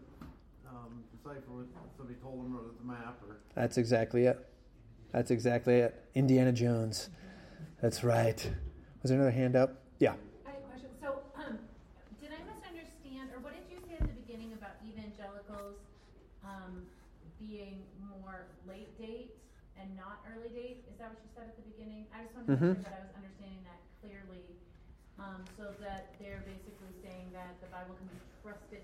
[0.67, 1.65] um, decipher what
[1.95, 3.37] somebody told them or the map or.
[3.55, 4.45] That's exactly it.
[5.13, 6.03] That's exactly it.
[6.13, 7.09] Indiana Jones.
[7.81, 8.51] That's right.
[9.01, 9.78] Was there another hand up?
[9.99, 10.15] Yeah.
[10.47, 10.91] I have a question.
[11.03, 11.59] So, um,
[12.23, 15.75] did I misunderstand, or what did you say at the beginning about evangelicals
[16.43, 16.87] um,
[17.35, 19.35] being more late date
[19.75, 20.87] and not early date?
[20.87, 22.07] Is that what you said at the beginning?
[22.15, 24.47] I just wanted to make sure that I was understanding that clearly,
[25.19, 28.83] um, so that they're basically saying that the Bible can be trusted,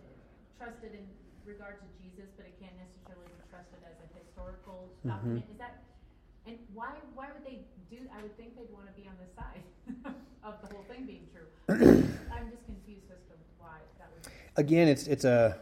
[0.60, 1.08] trusted in
[1.48, 5.16] regard to Jesus, but it can't necessarily be trusted as a historical Mhm.
[5.16, 5.48] document.
[5.48, 5.80] Is that
[6.46, 8.06] and why why would they do?
[8.14, 9.64] I would think they'd want to be on the side
[10.46, 11.48] of the whole thing being true.
[11.70, 14.32] I'm just confused as to why that would.
[14.56, 15.58] Again, it's it's a.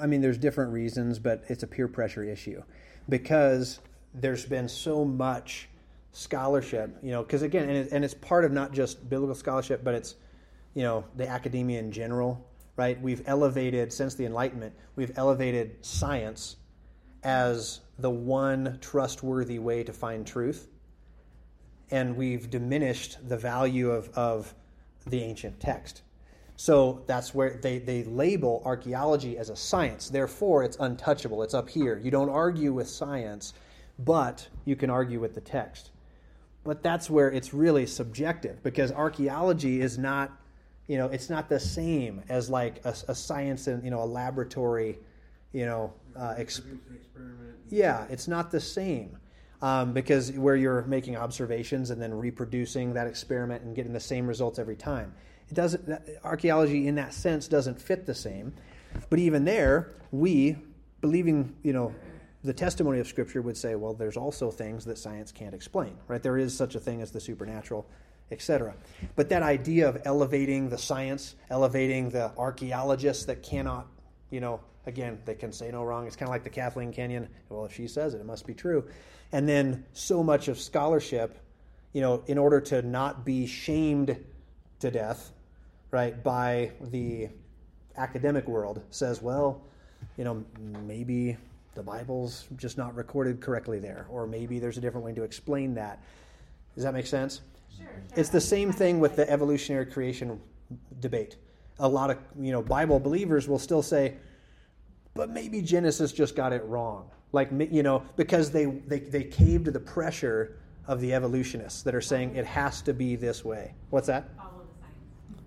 [0.00, 2.62] I mean, there's different reasons, but it's a peer pressure issue
[3.08, 3.80] because
[4.14, 5.68] there's been so much
[6.12, 7.22] scholarship, you know.
[7.22, 10.16] Because again, and, it, and it's part of not just biblical scholarship, but it's
[10.74, 12.44] you know the academia in general,
[12.76, 13.00] right?
[13.00, 16.56] We've elevated since the Enlightenment, we've elevated science
[17.22, 20.68] as the one trustworthy way to find truth.
[21.90, 24.54] And we've diminished the value of, of
[25.06, 26.02] the ancient text.
[26.56, 30.10] So that's where they, they label archaeology as a science.
[30.10, 31.42] Therefore, it's untouchable.
[31.42, 31.98] It's up here.
[31.98, 33.54] You don't argue with science,
[33.98, 35.90] but you can argue with the text.
[36.62, 40.32] But that's where it's really subjective because archaeology is not,
[40.86, 44.04] you know, it's not the same as like a, a science in, you know, a
[44.04, 44.98] laboratory,
[45.52, 47.56] you know, uh, exp- experiment.
[47.70, 49.16] yeah, it's not the same.
[49.62, 54.26] Um, because where you're making observations and then reproducing that experiment and getting the same
[54.26, 55.14] results every time.
[55.50, 55.90] It doesn't.
[56.24, 58.52] Archaeology, in that sense, doesn't fit the same.
[59.08, 60.56] But even there, we,
[61.00, 61.94] believing, you know,
[62.42, 66.22] the testimony of Scripture would say, well, there's also things that science can't explain, right?
[66.22, 67.86] There is such a thing as the supernatural,
[68.30, 68.74] etc.
[69.14, 73.86] But that idea of elevating the science, elevating the archaeologists that cannot,
[74.30, 76.06] you know, again, they can say no wrong.
[76.06, 77.28] It's kind of like the Kathleen Kenyon.
[77.48, 78.88] Well, if she says it, it must be true.
[79.32, 81.38] And then so much of scholarship,
[81.92, 84.16] you know, in order to not be shamed
[84.80, 85.32] to death,
[85.90, 87.28] right, by the
[87.96, 89.62] academic world, says, well,
[90.16, 90.44] you know,
[90.86, 91.36] maybe
[91.74, 95.74] the Bible's just not recorded correctly there, or maybe there's a different way to explain
[95.74, 96.02] that.
[96.74, 97.40] Does that make sense?
[97.76, 97.88] Sure.
[98.16, 100.40] It's the same thing with the evolutionary creation
[101.00, 101.36] debate.
[101.78, 104.16] A lot of you know Bible believers will still say,
[105.14, 107.10] but maybe Genesis just got it wrong.
[107.32, 110.56] Like you know because they they they caved to the pressure
[110.88, 113.72] of the evolutionists that are saying it has to be this way.
[113.90, 114.30] What's that?
[114.36, 114.96] Follow the science.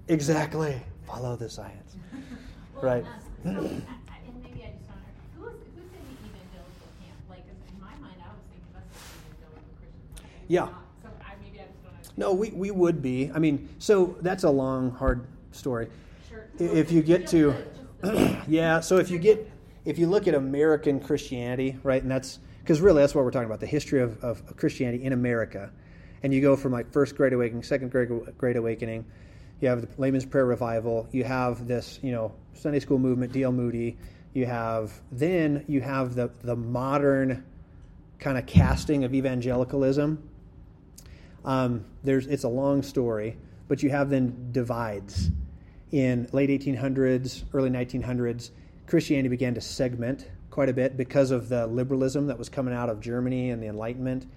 [0.07, 0.81] Exactly.
[1.05, 1.95] Follow the science.
[2.75, 3.05] Well, Right.
[3.05, 3.13] um,
[3.43, 3.83] so, and
[4.43, 4.95] maybe I just know,
[5.37, 7.19] who's, who's in the evangelical camp?
[7.29, 10.09] Like, in my mind, I was thinking of us as evangelical Christians.
[10.15, 10.59] but maybe Yeah.
[10.61, 10.83] not.
[11.03, 12.17] So I, maybe I just don't understand.
[12.17, 13.31] No, we, we would be.
[13.33, 15.87] I mean, so that's a long, hard story.
[16.29, 16.45] Sure.
[16.59, 17.51] If you get to,
[18.01, 19.49] the- just the- yeah, so if you get,
[19.85, 23.47] if you look at American Christianity, right, and that's, because really that's what we're talking
[23.47, 25.71] about, the history of, of Christianity in America.
[26.23, 29.05] And you go from like first Great Awakening, second Great, Great Awakening,
[29.59, 33.51] you have the Layman's Prayer Revival, you have this, you know, Sunday School movement, D.L.
[33.51, 33.97] Moody,
[34.33, 37.45] you have, then you have the, the modern
[38.19, 40.29] kind of casting of evangelicalism.
[41.45, 45.29] Um, there's, it's a long story, but you have then divides.
[45.91, 48.51] In late 1800s, early 1900s,
[48.87, 52.89] Christianity began to segment quite a bit because of the liberalism that was coming out
[52.89, 54.27] of Germany and the Enlightenment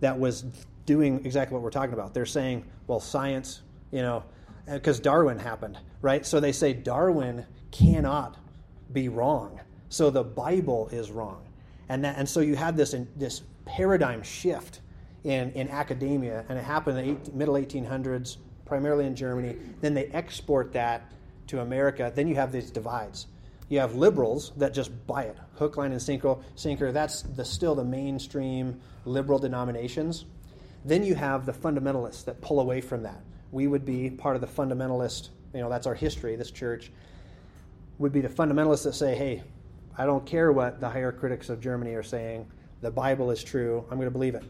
[0.00, 0.44] that was
[0.86, 2.14] doing exactly what we're talking about.
[2.14, 4.24] They're saying, well, science, you know,
[4.66, 6.24] because Darwin happened, right?
[6.26, 8.36] So they say Darwin cannot
[8.92, 9.60] be wrong.
[9.88, 11.46] So the Bible is wrong.
[11.88, 14.80] And, that, and so you have this, this paradigm shift
[15.24, 19.56] in, in academia, and it happened in the middle 1800s, primarily in Germany.
[19.80, 21.10] Then they export that
[21.48, 22.12] to America.
[22.14, 23.26] Then you have these divides.
[23.70, 26.36] You have liberals that just buy it, hook, line, and sinker.
[26.56, 26.90] sinker.
[26.90, 30.24] That's the, still the mainstream liberal denominations.
[30.84, 33.22] Then you have the fundamentalists that pull away from that.
[33.52, 36.90] We would be part of the fundamentalist, you know, that's our history, this church,
[37.98, 39.42] would be the fundamentalists that say, hey,
[39.96, 42.48] I don't care what the higher critics of Germany are saying.
[42.80, 43.84] The Bible is true.
[43.88, 44.42] I'm going to believe it.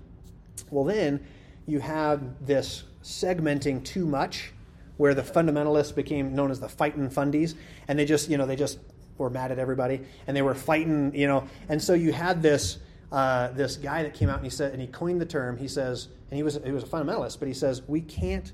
[0.70, 1.26] Well, then
[1.66, 4.52] you have this segmenting too much,
[4.96, 7.54] where the fundamentalists became known as the fighting fundies,
[7.88, 8.78] and they just, you know, they just
[9.20, 12.78] were mad at everybody, and they were fighting, you know, and so you had this
[13.12, 15.56] uh, this guy that came out and he said, and he coined the term.
[15.56, 18.52] He says, and he was he was a fundamentalist, but he says we can't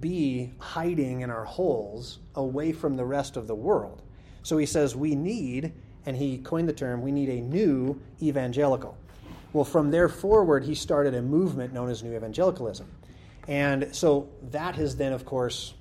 [0.00, 4.02] be hiding in our holes away from the rest of the world.
[4.42, 5.72] So he says we need,
[6.06, 8.96] and he coined the term, we need a new evangelical.
[9.52, 12.88] Well, from there forward, he started a movement known as New Evangelicalism.
[13.46, 15.74] And so that has then, of course,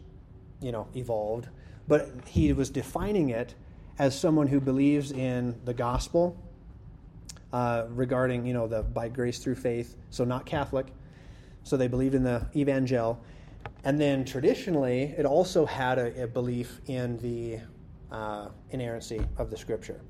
[0.62, 1.48] you know, evolved.
[1.88, 3.56] But he was defining it
[4.00, 6.38] as someone who believes in the gospel
[7.52, 10.88] uh, regarding, you know, the by grace through faith, so not Catholic.
[11.64, 13.24] So they believed in the evangel.
[13.84, 17.60] And then traditionally, it also had a, a belief in the
[18.12, 20.02] uh, inerrancy of the scripture.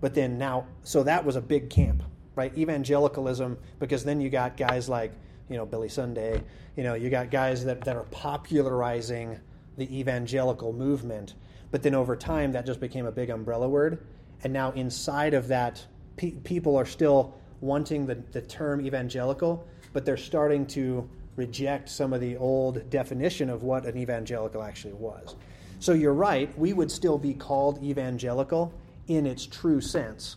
[0.00, 2.02] But then now, so that was a big camp,
[2.34, 2.56] right?
[2.56, 5.12] Evangelicalism, because then you got guys like,
[5.48, 6.42] you know, Billy Sunday,
[6.76, 9.38] you know, you got guys that, that are popularizing
[9.76, 11.34] the evangelical movement.
[11.72, 14.06] But then over time, that just became a big umbrella word.
[14.44, 15.84] And now inside of that,
[16.16, 22.12] pe- people are still wanting the, the term evangelical, but they're starting to reject some
[22.12, 25.34] of the old definition of what an evangelical actually was.
[25.80, 28.72] So you're right, we would still be called evangelical
[29.08, 30.36] in its true sense,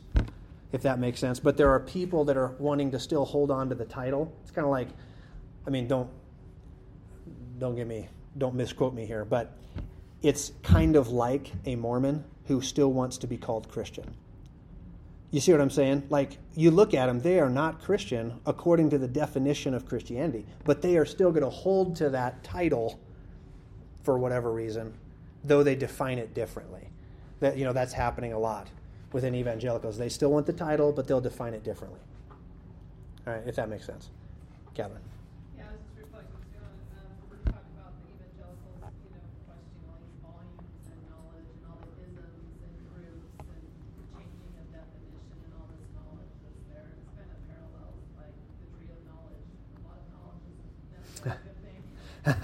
[0.71, 1.39] if that makes sense.
[1.39, 4.33] But there are people that are wanting to still hold on to the title.
[4.41, 4.87] It's kind of like,
[5.67, 6.09] I mean, don't
[7.57, 9.57] don't get me, don't misquote me here, but
[10.25, 14.15] it's kind of like a Mormon who still wants to be called Christian.
[15.31, 16.03] You see what I'm saying?
[16.09, 20.45] Like, you look at them, they are not Christian according to the definition of Christianity,
[20.63, 22.99] but they are still going to hold to that title
[24.03, 24.93] for whatever reason,
[25.43, 26.89] though they define it differently.
[27.39, 28.67] That, you know, that's happening a lot
[29.11, 29.97] within evangelicals.
[29.97, 31.99] They still want the title, but they'll define it differently.
[33.27, 34.09] All right, if that makes sense.
[34.73, 34.97] Kevin.
[35.57, 39.25] Yeah, I was just reflecting too on, um, we talked about the evangelicals, you know,
[39.49, 43.55] questioning all these volumes and knowledge and all the isms and groups and
[44.13, 46.85] changing of definition and all this knowledge that's there.
[46.91, 48.35] It's kind of parallels like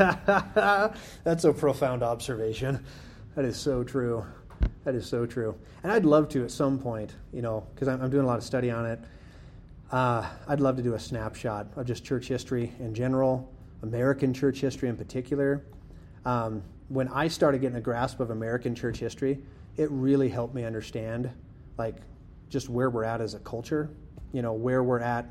[1.24, 2.84] That's a profound observation.
[3.36, 4.24] That is so true.
[4.84, 5.56] That is so true.
[5.82, 8.38] And I'd love to at some point, you know, because I'm, I'm doing a lot
[8.38, 9.00] of study on it.
[9.92, 13.52] Uh, I'd love to do a snapshot of just church history in general,
[13.82, 15.64] American church history in particular.
[16.26, 19.40] Um, when I started getting a grasp of American church history,
[19.78, 21.32] it really helped me understand,
[21.78, 21.96] like,
[22.50, 23.90] just where we're at as a culture.
[24.32, 25.26] You know, where we're at.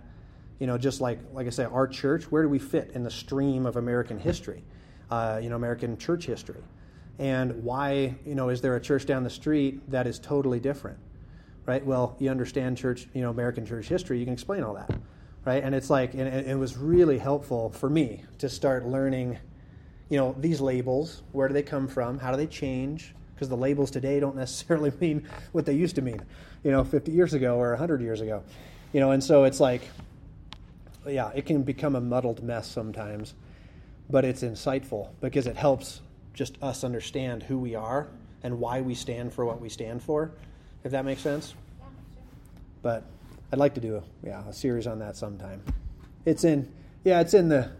[0.60, 2.30] You know, just like like I say, our church.
[2.30, 4.62] Where do we fit in the stream of American history?
[5.10, 6.62] Uh, you know, American church history,
[7.18, 8.14] and why?
[8.24, 10.98] You know, is there a church down the street that is totally different?
[11.66, 11.84] Right.
[11.84, 13.08] Well, you understand church.
[13.14, 14.20] You know, American church history.
[14.20, 14.90] You can explain all that.
[15.44, 15.64] Right.
[15.64, 19.38] And it's like, and it, it was really helpful for me to start learning
[20.10, 22.18] you know, these labels, where do they come from?
[22.18, 23.14] How do they change?
[23.34, 26.20] Because the labels today don't necessarily mean what they used to mean,
[26.62, 28.42] you know, 50 years ago or 100 years ago.
[28.92, 29.82] You know, and so it's like,
[31.12, 33.34] yeah, it can become a muddled mess sometimes,
[34.08, 36.00] but it's insightful because it helps
[36.34, 38.08] just us understand who we are
[38.42, 40.32] and why we stand for what we stand for,
[40.84, 41.54] if that makes sense.
[41.78, 42.22] Yeah, sure.
[42.82, 43.04] But
[43.52, 45.62] I'd like to do a, yeah, a series on that sometime.
[46.24, 46.72] It's in,
[47.04, 47.70] yeah, it's in the,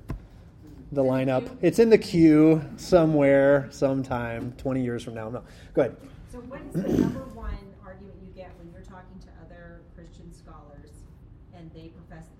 [0.93, 1.49] the lineup.
[1.62, 5.31] It's in the queue somewhere, sometime, 20 years from now.
[5.31, 5.97] No, go ahead.
[6.31, 10.33] So what is the number one argument you get when you're talking to other Christian
[10.33, 10.91] scholars
[11.55, 12.39] and they profess the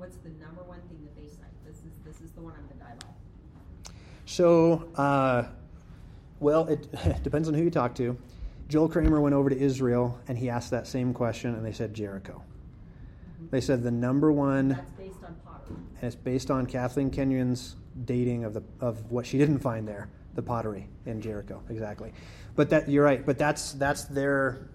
[0.00, 1.52] What's the number one thing that they cite?
[1.66, 3.92] This is this is the one I'm gonna die by.
[4.24, 5.44] So, uh,
[6.38, 6.88] well, it
[7.22, 8.16] depends on who you talk to.
[8.68, 11.92] Joel Kramer went over to Israel and he asked that same question, and they said
[11.92, 12.42] Jericho.
[13.50, 15.76] They said the number one, That's based on pottery.
[15.96, 17.76] and it's based on Kathleen Kenyon's
[18.06, 22.14] dating of the of what she didn't find there, the pottery in Jericho, exactly.
[22.56, 23.26] But that you're right.
[23.26, 24.70] But that's that's their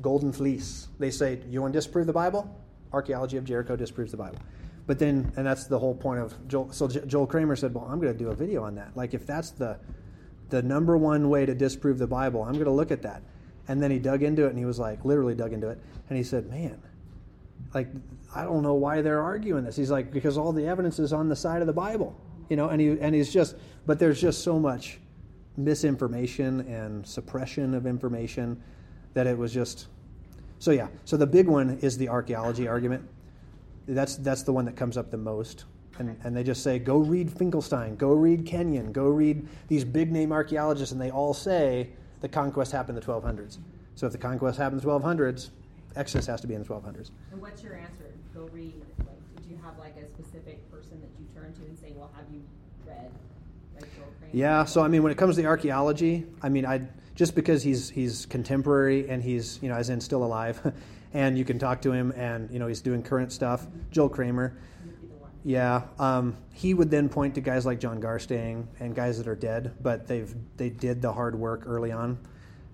[0.00, 0.88] golden fleece.
[0.98, 2.52] They say you want to disprove the Bible?
[2.92, 4.38] Archaeology of Jericho disproves the Bible.
[4.86, 6.72] But then, and that's the whole point of Joel.
[6.72, 8.96] So Joel Kramer said, "Well, I'm going to do a video on that.
[8.96, 9.78] Like, if that's the
[10.48, 13.22] the number one way to disprove the Bible, I'm going to look at that."
[13.68, 15.78] And then he dug into it, and he was like, literally dug into it,
[16.08, 16.80] and he said, "Man,
[17.72, 17.88] like
[18.34, 21.28] I don't know why they're arguing this." He's like, "Because all the evidence is on
[21.28, 22.16] the side of the Bible,
[22.48, 23.54] you know." And he and he's just,
[23.86, 24.98] but there's just so much
[25.56, 28.60] misinformation and suppression of information
[29.14, 29.86] that it was just
[30.60, 30.88] so yeah.
[31.06, 33.08] So the big one is the archaeology argument.
[33.88, 35.64] That's that's the one that comes up the most.
[35.98, 37.96] And, and they just say go read finkelstein.
[37.96, 38.92] Go read kenyon.
[38.92, 40.92] Go read these big name archaeologists.
[40.92, 41.90] And they all say
[42.20, 43.58] the conquest happened in the 1200s
[43.94, 45.50] so if the conquest happened in the 1200s
[45.96, 48.12] exodus has to be in the 1200s And what's your answer?
[48.34, 48.74] Go read.
[48.98, 52.10] Like, did you have like a specific person that you turn to and say, "Well,
[52.14, 52.42] have you
[52.86, 53.10] read
[53.76, 53.88] like
[54.32, 56.82] Yeah, so I mean, when it comes to the archaeology, I mean, I
[57.20, 60.58] just because he's he's contemporary and he's you know as in still alive,
[61.12, 63.66] and you can talk to him and you know he's doing current stuff.
[63.90, 64.56] Joel Kramer,
[64.86, 65.30] Would be the one.
[65.44, 69.34] yeah, um, he would then point to guys like John Garstang and guys that are
[69.36, 72.16] dead, but they've they did the hard work early on,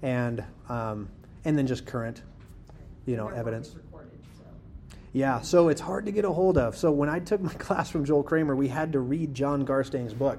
[0.00, 1.08] and um,
[1.44, 2.22] and then just current,
[3.04, 3.70] you know, evidence.
[3.70, 4.44] is recorded, so.
[5.12, 6.76] Yeah, so it's hard to get a hold of.
[6.76, 10.14] So when I took my class from Joel Kramer, we had to read John Garstang's
[10.14, 10.38] book.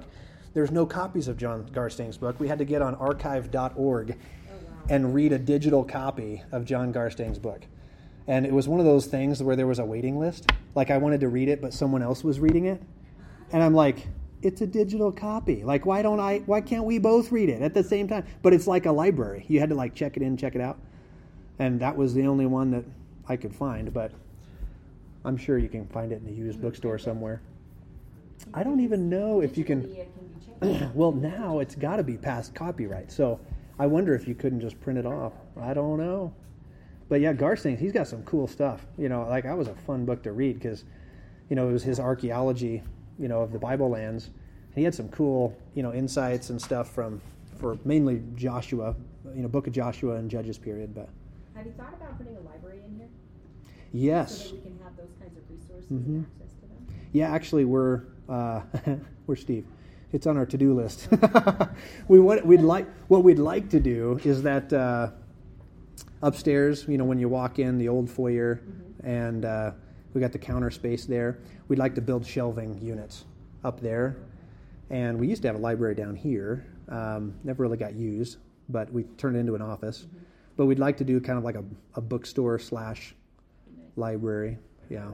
[0.58, 2.40] There's no copies of John Garstang's book.
[2.40, 4.16] We had to get on archive.org Oh, wow.
[4.88, 7.60] and read a digital copy of John Garstang's book.
[8.26, 10.50] And it was one of those things where there was a waiting list.
[10.74, 12.82] Like I wanted to read it, but someone else was reading it.
[13.52, 14.08] And I'm like,
[14.42, 15.62] it's a digital copy.
[15.62, 18.26] Like why don't I why can't we both read it at the same time?
[18.42, 19.44] But it's like a library.
[19.46, 20.80] You had to like check it in, check it out.
[21.60, 22.84] And that was the only one that
[23.28, 24.10] I could find, but
[25.24, 27.42] I'm sure you can find it in a used bookstore somewhere.
[28.52, 29.94] I don't even know if you can
[30.60, 30.94] Digitally, it can be changed.
[30.94, 33.10] well, now it's got to be past copyright.
[33.10, 33.40] So
[33.78, 35.32] I wonder if you couldn't just print it off.
[35.60, 36.32] I don't know.
[37.08, 38.86] But yeah, Garstang, he's got some cool stuff.
[38.98, 40.84] You know, like that was a fun book to read because,
[41.48, 42.82] you know, it was his archaeology,
[43.18, 44.26] you know, of the Bible lands.
[44.26, 47.20] And He had some cool, you know, insights and stuff from,
[47.58, 48.94] for mainly Joshua,
[49.34, 50.94] you know, Book of Joshua and Judges period.
[50.94, 51.08] But
[51.54, 53.08] Have you thought about putting a library in here?
[53.08, 56.06] So yes, that we can have those kinds of resources Mhm.
[56.06, 56.86] and access to them?
[57.12, 58.60] Yeah, actually, we're uh,
[59.26, 59.64] we're Steve.
[60.12, 61.08] It's on our to-do list.
[62.08, 65.10] we want we'd like what we'd like to do is that uh,
[66.22, 68.62] upstairs, you know, when you walk in the old foyer,
[69.04, 69.72] and uh,
[70.14, 71.38] we got the counter space there.
[71.68, 73.26] We'd like to build shelving units
[73.64, 74.16] up there,
[74.90, 76.66] and we used to have a library down here.
[76.88, 78.38] Um, never really got used,
[78.70, 80.06] but we turned it into an office.
[80.56, 83.14] But we'd like to do kind of like a, a bookstore slash
[83.96, 84.58] library.
[84.88, 85.10] Yeah.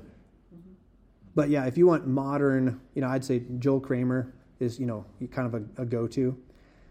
[1.34, 5.04] But yeah, if you want modern, you know, I'd say Joel Kramer is, you know,
[5.30, 6.36] kind of a, a go to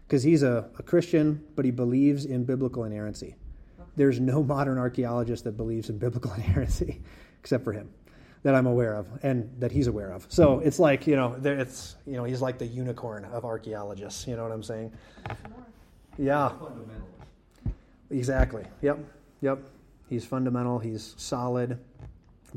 [0.06, 3.36] because he's a, a Christian, but he believes in biblical inerrancy.
[3.96, 7.00] There's no modern archaeologist that believes in biblical inerrancy
[7.40, 7.90] except for him.
[8.44, 10.26] that I'm aware of and that he's aware of.
[10.28, 14.26] So it's like, you know, there, it's, you know, he's like the unicorn of archaeologists.
[14.28, 14.92] You know what I'm saying?
[16.18, 16.52] Yeah,
[18.10, 18.64] exactly.
[18.82, 18.98] Yep,
[19.40, 19.58] yep.
[20.08, 20.78] He's fundamental.
[20.78, 21.78] He's solid.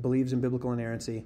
[0.01, 1.25] Believes in biblical inerrancy,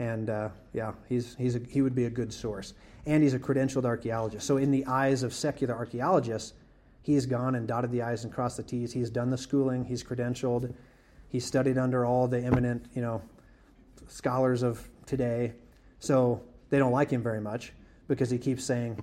[0.00, 2.74] and uh, yeah, he's he's a, he would be a good source.
[3.06, 4.46] And he's a credentialed archaeologist.
[4.46, 6.54] So in the eyes of secular archaeologists,
[7.02, 8.92] he's gone and dotted the i's and crossed the t's.
[8.92, 9.84] He's done the schooling.
[9.84, 10.72] He's credentialed.
[11.28, 13.20] he studied under all the eminent, you know,
[14.08, 15.52] scholars of today.
[15.98, 17.72] So they don't like him very much
[18.08, 19.02] because he keeps saying,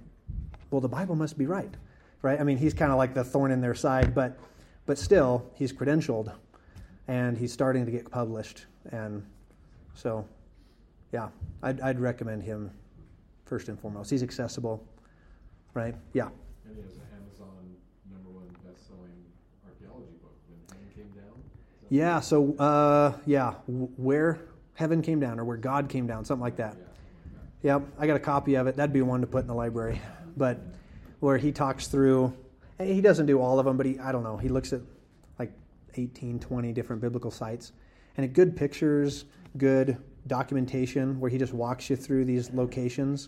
[0.70, 1.74] "Well, the Bible must be right."
[2.22, 2.39] Right?
[2.39, 4.39] I mean, he's kind of like the thorn in their side, but
[4.86, 6.34] but still, he's credentialed
[7.08, 8.66] and he's starting to get published.
[8.91, 9.26] And
[9.93, 10.26] so,
[11.12, 11.30] yeah,
[11.62, 12.72] I'd, I'd recommend him
[13.52, 14.10] first and foremost.
[14.10, 14.82] He's accessible,
[15.74, 15.93] right?
[16.14, 16.30] Yeah.
[16.66, 17.76] And he has an Amazon
[18.10, 19.12] number one best-selling
[19.68, 21.34] archaeology book, When Heaven Came Down.
[21.89, 23.56] Yeah, so, uh, yeah,
[23.97, 24.39] where
[24.76, 26.78] heaven came down or where God came down, something like that.
[26.78, 27.68] Yeah, something like that.
[27.68, 28.78] Yep, I got a copy of it.
[28.78, 30.02] That'd be one to put in the library.
[30.38, 30.62] But
[31.20, 32.34] where he talks through,
[32.80, 34.80] and he doesn't do all of them, but he, I don't know, he looks at
[35.39, 35.52] like
[35.95, 37.74] 18, 20 different biblical sites.
[38.16, 39.26] And it, good pictures,
[39.58, 39.97] good
[40.28, 43.28] documentation where he just walks you through these locations.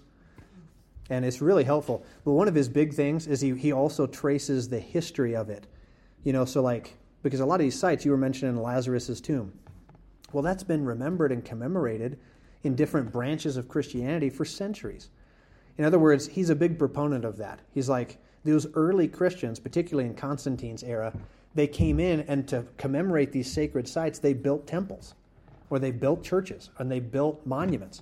[1.10, 2.06] And it's really helpful.
[2.24, 5.68] But one of his big things is he, he also traces the history of it.
[6.24, 9.54] You know, so like, because a lot of these sites, you were mentioning Lazarus's tomb.
[10.32, 12.18] Well, that's been remembered and commemorated
[12.64, 15.10] in different branches of Christianity for centuries.
[15.78, 17.60] In other words, he's a big proponent of that.
[17.74, 21.14] He's like, those early Christians, particularly in Constantine's era,
[21.56, 25.16] they came in and to commemorate these sacred sites, they built temples
[25.70, 28.01] or they built churches and they built monuments.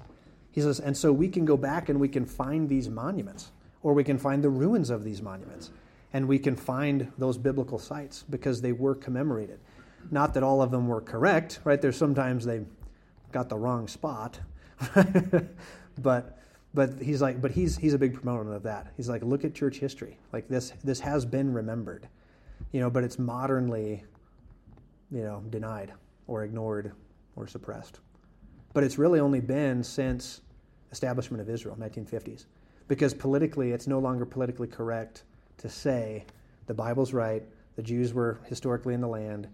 [0.51, 3.51] He says, and so we can go back and we can find these monuments
[3.83, 5.71] or we can find the ruins of these monuments
[6.13, 9.59] and we can find those biblical sites because they were commemorated.
[10.09, 11.81] Not that all of them were correct, right?
[11.81, 12.61] There's sometimes they
[13.31, 14.39] got the wrong spot,
[16.01, 16.37] but
[16.73, 18.87] but he's like, but he's he's a big proponent of that.
[18.97, 20.17] He's like, look at church history.
[20.33, 22.07] Like this this has been remembered,
[22.71, 24.03] you know, but it's modernly,
[25.11, 25.93] you know, denied
[26.27, 26.93] or ignored
[27.35, 27.99] or suppressed.
[28.73, 30.41] But it's really only been since
[30.91, 32.45] establishment of Israel, 1950s,
[32.87, 35.23] because politically it's no longer politically correct
[35.57, 36.25] to say
[36.67, 37.43] the Bible's right,
[37.75, 39.47] the Jews were historically in the land.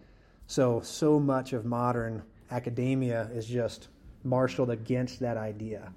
[0.47, 3.89] So so much of modern academia is just
[4.23, 5.91] marshaled against that idea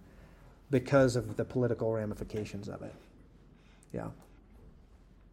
[0.71, 2.95] because of the political ramifications of it.
[3.93, 4.09] Yeah.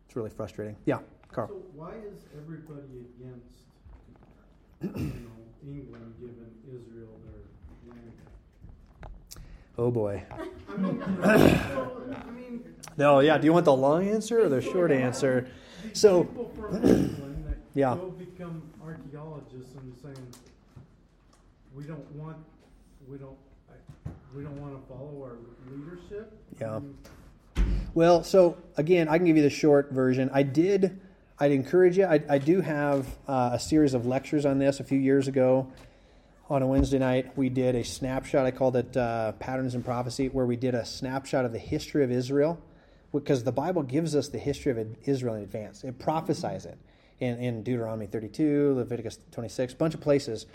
[0.08, 0.76] It's really frustrating.
[0.86, 1.00] Yeah,
[1.32, 1.50] Carl.
[1.50, 3.62] So why is everybody against,
[4.82, 5.32] you know,
[5.66, 7.47] England giving Israel their?
[9.78, 10.24] Oh boy.
[10.70, 13.38] I mean, so, I mean, No, yeah.
[13.38, 15.48] Do you want the long answer or the short answer?
[15.94, 17.96] So, people from England that Yeah.
[18.18, 20.28] become archaeologists and saying,
[21.76, 22.38] we don't want,
[23.08, 23.38] we don't,
[24.36, 25.38] we don't want to follow our
[25.72, 26.34] leadership.
[26.60, 26.80] Yeah.
[27.94, 30.32] well, so again, I can give you the short version.
[30.34, 31.00] I did.
[31.40, 32.06] I'd encourage you.
[32.06, 35.72] I, I do have uh, a series of lectures on this a few years ago.
[36.50, 38.46] On a Wednesday night, we did a snapshot.
[38.46, 42.06] I called it uh, Patterns in Prophecy, where we did a snapshot of the history
[42.06, 42.58] of Israel,
[43.12, 45.84] because the Bible gives us the history of Israel in advance.
[45.84, 46.78] It prophesies it
[47.20, 50.46] in, in Deuteronomy 32, Leviticus 26, a bunch of places.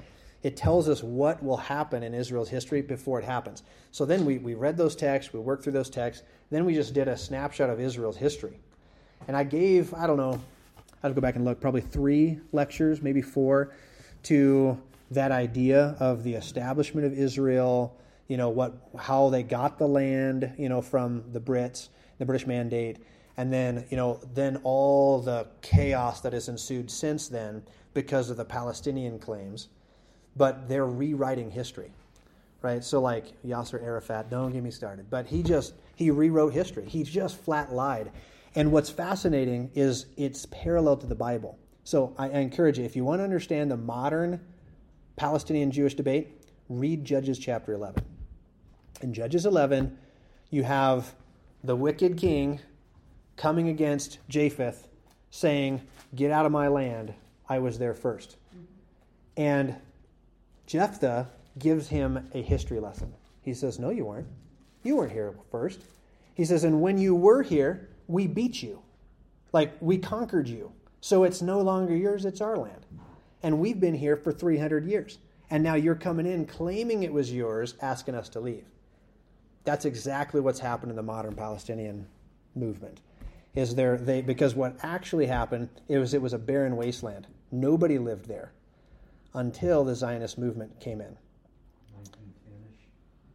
[0.42, 3.62] It tells us what will happen in Israel's history before it happens.
[3.90, 6.94] So then we, we read those texts, we worked through those texts, then we just
[6.94, 8.58] did a snapshot of Israel's history.
[9.28, 10.40] And I gave, I don't know,
[11.02, 13.74] I have to go back and look, probably three lectures, maybe four,
[14.22, 14.80] to
[15.14, 17.96] that idea of the establishment of Israel,
[18.28, 21.88] you know, what how they got the land, you know, from the Brits,
[22.18, 22.98] the British mandate,
[23.36, 27.62] and then, you know, then all the chaos that has ensued since then
[27.94, 29.68] because of the Palestinian claims.
[30.36, 31.92] But they're rewriting history.
[32.62, 32.84] Right?
[32.84, 35.10] So like Yasser Arafat, don't get me started.
[35.10, 36.86] But he just he rewrote history.
[36.86, 38.12] He just flat lied.
[38.54, 41.58] And what's fascinating is it's parallel to the Bible.
[41.84, 44.40] So I, encourage you, if you want to understand the modern
[45.16, 46.28] Palestinian Jewish debate,
[46.68, 48.02] read Judges chapter 11.
[49.02, 49.96] In Judges 11,
[50.50, 51.14] you have
[51.64, 52.60] the wicked king
[53.36, 54.74] coming against Jephthah,
[55.30, 55.82] saying,
[56.14, 57.14] Get out of my land.
[57.48, 58.36] I was there first.
[59.36, 59.76] And
[60.66, 63.12] Jephthah gives him a history lesson.
[63.42, 64.28] He says, No, you weren't.
[64.82, 65.80] You weren't here first.
[66.34, 68.82] He says, And when you were here, we beat you.
[69.52, 70.72] Like, we conquered you.
[71.00, 72.86] So it's no longer yours, it's our land.
[73.42, 75.18] And we've been here for 300 years.
[75.50, 78.64] And now you're coming in claiming it was yours, asking us to leave.
[79.64, 82.06] That's exactly what's happened in the modern Palestinian
[82.54, 83.00] movement.
[83.54, 87.26] Is there they because what actually happened it was it was a barren wasteland.
[87.50, 88.52] Nobody lived there
[89.34, 91.16] until the Zionist movement came in.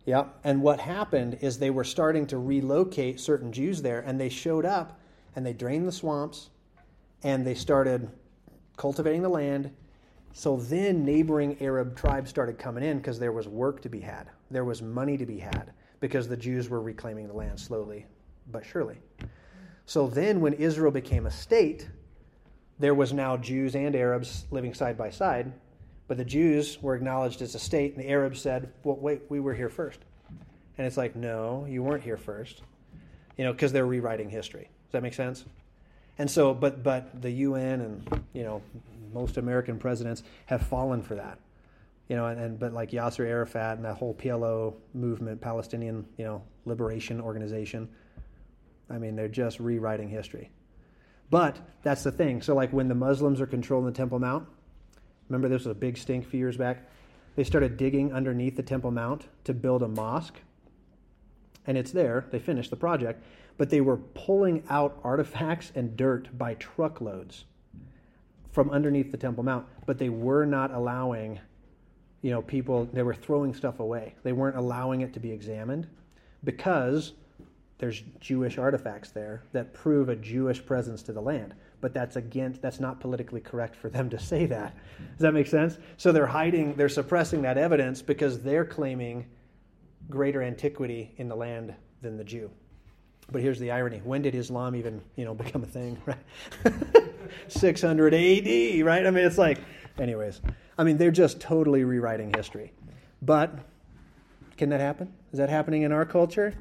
[0.05, 4.30] Yeah, and what happened is they were starting to relocate certain Jews there, and they
[4.30, 4.99] showed up
[5.36, 6.49] and they drained the swamps
[7.24, 8.10] and they started
[8.78, 9.72] cultivating the land.
[10.38, 14.29] So then neighboring Arab tribes started coming in because there was work to be had,
[14.51, 18.05] there was money to be had because the Jews were reclaiming the land slowly
[18.51, 18.97] but surely.
[19.88, 21.89] So then, when Israel became a state,
[22.77, 25.51] there was now Jews and Arabs living side by side,
[26.07, 29.39] but the Jews were acknowledged as a state, and the Arabs said, "Well, wait, we
[29.39, 30.01] were here first.
[30.77, 32.61] And it's like, "No, you weren't here first.
[33.38, 34.69] you know, because they're rewriting history.
[34.85, 35.45] Does that make sense?
[36.19, 38.61] And so, but but the UN and you know
[39.14, 41.39] most American presidents have fallen for that,
[42.08, 46.26] you know, and, and but like Yasser Arafat and that whole PLO movement, Palestinian you
[46.26, 47.89] know liberation organization.
[48.89, 50.49] I mean, they're just rewriting history.
[51.30, 52.41] But that's the thing.
[52.41, 54.47] So, like when the Muslims are controlling the Temple Mount,
[55.28, 56.89] remember this was a big stink a few years back?
[57.36, 60.39] They started digging underneath the Temple Mount to build a mosque.
[61.66, 62.26] And it's there.
[62.32, 63.24] They finished the project.
[63.58, 67.45] But they were pulling out artifacts and dirt by truckloads
[68.52, 69.66] from underneath the Temple Mount.
[69.86, 71.39] But they were not allowing,
[72.22, 74.16] you know, people, they were throwing stuff away.
[74.24, 75.88] They weren't allowing it to be examined
[76.43, 77.14] because
[77.78, 81.54] there's Jewish artifacts there that prove a Jewish presence to the land.
[81.80, 84.76] But that's against that's not politically correct for them to say that.
[84.98, 85.78] Does that make sense?
[85.98, 89.26] So they're hiding, they're suppressing that evidence because they're claiming
[90.10, 92.50] greater antiquity in the land than the Jew.
[93.32, 95.97] But here's the irony: when did Islam even, you know, become a thing?
[96.05, 96.73] Right,
[97.47, 99.05] 600 AD, right?
[99.05, 99.59] I mean, it's like,
[99.97, 100.41] anyways.
[100.78, 102.71] I mean, they're just totally rewriting history.
[103.21, 103.57] But
[104.57, 105.11] can that happen?
[105.32, 106.53] Is that happening in our culture?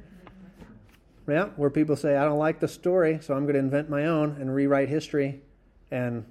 [1.28, 4.06] Yeah, where people say, I don't like the story, so I'm going to invent my
[4.06, 5.42] own and rewrite history
[5.90, 6.24] and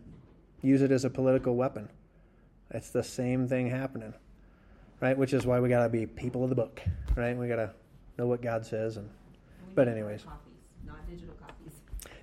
[0.62, 1.90] use it as a political weapon.
[2.72, 4.14] It's the same thing happening,
[5.02, 5.18] right?
[5.18, 6.82] Which is why we got to be people of the book,
[7.16, 7.38] right?
[7.38, 7.74] We got to
[8.18, 8.96] know what God says.
[8.98, 9.10] And
[9.76, 10.54] but anyways, Copies,
[10.86, 11.74] not digital copies.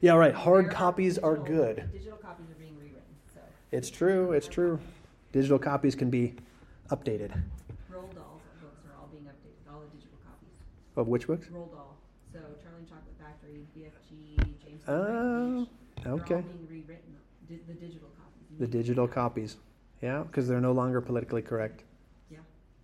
[0.00, 0.34] yeah, right.
[0.34, 1.88] Hard copies are good.
[1.92, 3.02] Digital copies are being rewritten,
[3.34, 3.40] so.
[3.70, 4.32] It's true.
[4.32, 4.80] It's true.
[5.32, 6.34] Digital copies can be
[6.90, 7.30] updated.
[7.90, 10.50] Roald Dahl's books are all being updated, all the digital copies.
[10.96, 11.46] Of which books?
[11.48, 11.96] Roald Dahl,
[12.32, 14.82] so Charlie and Chocolate Factory, BFG, James.
[14.88, 15.66] Oh,
[16.02, 16.40] They're all okay.
[16.42, 17.14] being rewritten,
[17.48, 18.46] di- the digital copies.
[18.50, 19.56] You The digital copies.
[20.02, 21.84] Yeah, because they're no longer politically correct.
[22.30, 22.38] Yeah.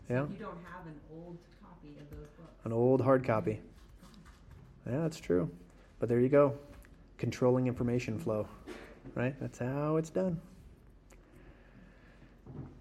[0.09, 0.21] Yeah.
[0.21, 2.55] So if you don't have an old copy of those books.
[2.65, 3.61] An old hard copy.
[4.89, 5.51] Yeah, that's true.
[5.99, 6.55] But there you go.
[7.19, 8.49] Controlling information flow.
[9.15, 9.35] Right?
[9.41, 10.41] That's how it's done.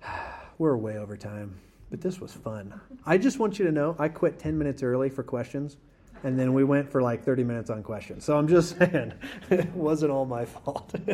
[0.57, 2.79] We're way over time, but this was fun.
[3.05, 5.77] I just want you to know I quit 10 minutes early for questions,
[6.23, 8.23] and then we went for like 30 minutes on questions.
[8.25, 9.13] So I'm just saying,
[9.49, 10.93] it wasn't all my fault.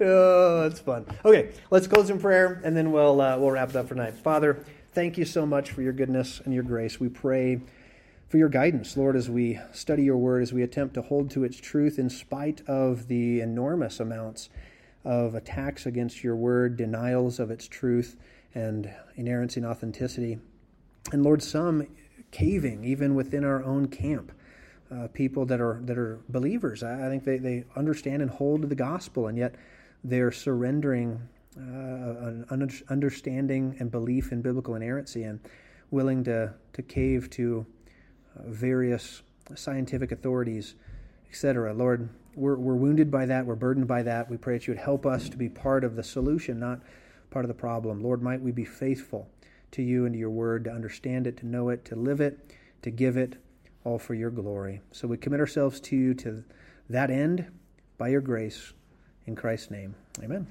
[0.00, 1.06] oh, that's fun.
[1.24, 4.14] Okay, let's close in prayer, and then we'll, uh, we'll wrap it up for tonight.
[4.14, 6.98] Father, thank you so much for your goodness and your grace.
[6.98, 7.60] We pray
[8.32, 11.44] for your guidance, Lord, as we study your word, as we attempt to hold to
[11.44, 14.48] its truth in spite of the enormous amounts
[15.04, 18.16] of attacks against your word, denials of its truth,
[18.54, 20.38] and inerrancy and authenticity.
[21.12, 21.86] And Lord, some
[22.30, 24.32] caving even within our own camp.
[24.90, 28.66] Uh, people that are that are believers, I, I think they, they understand and hold
[28.66, 29.56] the gospel, and yet
[30.04, 31.20] they're surrendering
[31.58, 35.38] uh, an un- understanding and belief in biblical inerrancy and
[35.90, 37.66] willing to to cave to
[38.36, 39.22] various
[39.54, 40.74] scientific authorities,
[41.28, 41.72] etc.
[41.74, 43.44] Lord, we're, we're wounded by that.
[43.44, 44.30] We're burdened by that.
[44.30, 46.80] We pray that you would help us to be part of the solution, not
[47.30, 48.02] part of the problem.
[48.02, 49.28] Lord, might we be faithful
[49.72, 52.54] to you and to your word, to understand it, to know it, to live it,
[52.82, 53.36] to give it,
[53.84, 54.80] all for your glory.
[54.92, 56.44] So we commit ourselves to you to
[56.88, 57.46] that end
[57.98, 58.72] by your grace.
[59.26, 60.46] In Christ's name, amen.